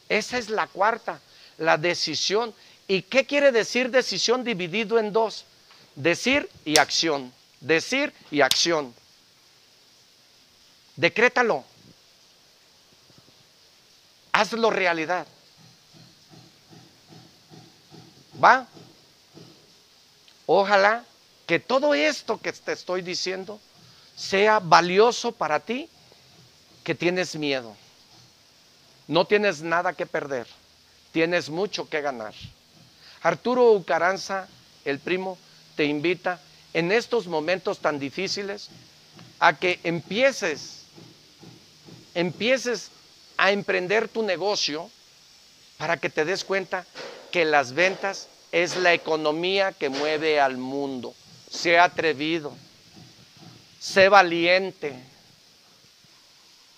Esa 0.09 0.39
es 0.39 0.51
la 0.51 0.67
cuarta, 0.67 1.21
la 1.57 1.79
decisión. 1.79 2.55
¿Y 2.87 3.03
qué 3.03 3.25
quiere 3.25 3.53
decir 3.53 3.91
decisión 3.91 4.45
dividido 4.45 4.99
en 4.99 5.13
dos? 5.13 5.45
Decir 5.95 6.49
y 6.64 6.78
acción. 6.78 7.32
Decir 7.61 8.12
y 8.30 8.41
acción. 8.41 8.95
Decrétalo. 10.97 11.64
Hazlo 14.32 14.70
realidad. 14.70 15.26
¿Va? 18.43 18.66
Ojalá 20.47 21.05
que 21.47 21.59
todo 21.59 21.95
esto 21.95 22.41
que 22.41 22.53
te 22.53 22.72
estoy 22.72 23.03
diciendo 23.03 23.61
sea 24.16 24.59
valioso 24.61 25.32
para 25.32 25.61
ti 25.61 25.88
que 26.84 26.95
tienes 26.95 27.36
miedo. 27.36 27.76
No 29.07 29.24
tienes 29.24 29.62
nada 29.62 29.93
que 29.93 30.07
perder, 30.07 30.47
tienes 31.12 31.51
mucho 31.51 31.88
que 31.88 32.01
ganar. 32.01 32.34
Arturo 33.22 33.72
Ucaranza, 33.72 34.49
el 34.84 34.99
primo, 34.99 35.36
te 35.81 35.87
invita 35.87 36.39
en 36.74 36.93
estos 36.93 37.26
momentos 37.26 37.78
tan 37.78 37.99
difíciles 37.99 38.68
a 39.39 39.57
que 39.57 39.81
empieces, 39.83 40.83
empieces 42.14 42.91
a 43.39 43.51
emprender 43.51 44.07
tu 44.07 44.22
negocio 44.22 44.91
para 45.78 45.97
que 45.97 46.11
te 46.11 46.26
des 46.26 46.45
cuenta 46.45 46.85
que 47.31 47.47
las 47.47 47.72
ventas 47.72 48.28
es 48.53 48.76
la 48.76 48.93
economía 48.93 49.72
que 49.72 49.89
mueve 49.89 50.39
al 50.39 50.59
mundo. 50.59 51.14
Sé 51.51 51.78
atrevido, 51.78 52.53
sé 53.81 54.11
valiente, 54.11 54.93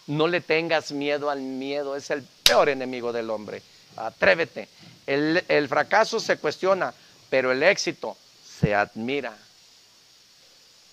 no 0.07 0.29
le 0.29 0.41
tengas 0.41 0.93
miedo 0.93 1.29
al 1.29 1.41
miedo, 1.41 1.97
es 1.97 2.09
el 2.11 2.23
peor 2.45 2.69
enemigo 2.69 3.13
del 3.13 3.31
hombre. 3.31 3.63
Atrévete. 3.97 4.69
El, 5.09 5.45
el 5.49 5.67
fracaso 5.67 6.21
se 6.21 6.37
cuestiona, 6.37 6.95
pero 7.29 7.51
el 7.51 7.65
éxito 7.65 8.17
se 8.63 8.75
admira. 8.77 9.37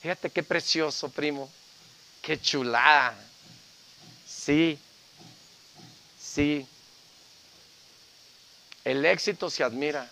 Fíjate 0.02 0.32
qué 0.32 0.42
precioso, 0.42 1.08
primo. 1.10 1.48
Qué 2.22 2.42
chulada. 2.42 3.16
Sí, 4.28 4.80
sí. 6.20 6.66
El 8.84 9.06
éxito 9.06 9.52
se 9.52 9.64
admira. 9.64 10.10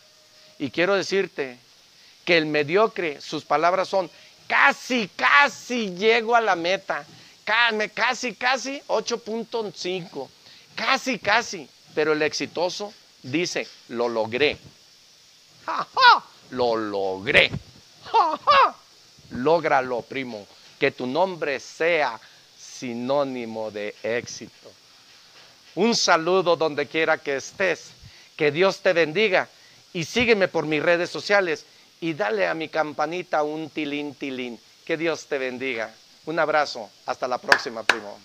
Y 0.59 0.69
quiero 0.69 0.93
decirte 0.93 1.57
que 2.25 2.37
el 2.37 2.45
mediocre, 2.45 3.21
sus 3.21 3.43
palabras 3.43 3.87
son, 3.87 4.09
casi, 4.47 5.09
casi 5.15 5.95
llego 5.95 6.35
a 6.35 6.41
la 6.41 6.55
meta 6.55 7.05
casi, 7.93 8.35
casi 8.35 8.81
8.5. 8.87 10.29
Casi, 10.75 11.17
casi. 11.17 11.67
Pero 11.95 12.13
el 12.13 12.21
exitoso 12.21 12.93
dice, 13.23 13.67
lo 13.87 14.09
logré. 14.09 14.57
¡Ja, 15.65 15.87
Lo 16.51 16.75
logré. 16.75 17.51
¡Ja, 18.11 18.39
ja! 18.45 18.75
Lógralo, 19.31 20.01
primo. 20.01 20.47
Que 20.79 20.91
tu 20.91 21.07
nombre 21.07 21.59
sea 21.59 22.19
sinónimo 22.57 23.71
de 23.71 23.95
éxito. 24.03 24.71
Un 25.75 25.95
saludo 25.95 26.55
donde 26.55 26.87
quiera 26.87 27.17
que 27.17 27.37
estés. 27.37 27.91
Que 28.35 28.51
Dios 28.51 28.79
te 28.79 28.93
bendiga. 28.93 29.49
Y 29.93 30.05
sígueme 30.05 30.47
por 30.47 30.65
mis 30.65 30.81
redes 30.81 31.09
sociales. 31.09 31.65
Y 31.99 32.13
dale 32.13 32.47
a 32.47 32.53
mi 32.53 32.69
campanita 32.69 33.43
un 33.43 33.69
tilín, 33.69 34.13
tilín. 34.15 34.59
Que 34.85 34.97
Dios 34.97 35.25
te 35.25 35.37
bendiga. 35.37 35.93
Un 36.25 36.39
abrazo. 36.39 36.89
Hasta 37.05 37.27
la 37.27 37.37
próxima, 37.37 37.83
primo. 37.83 38.17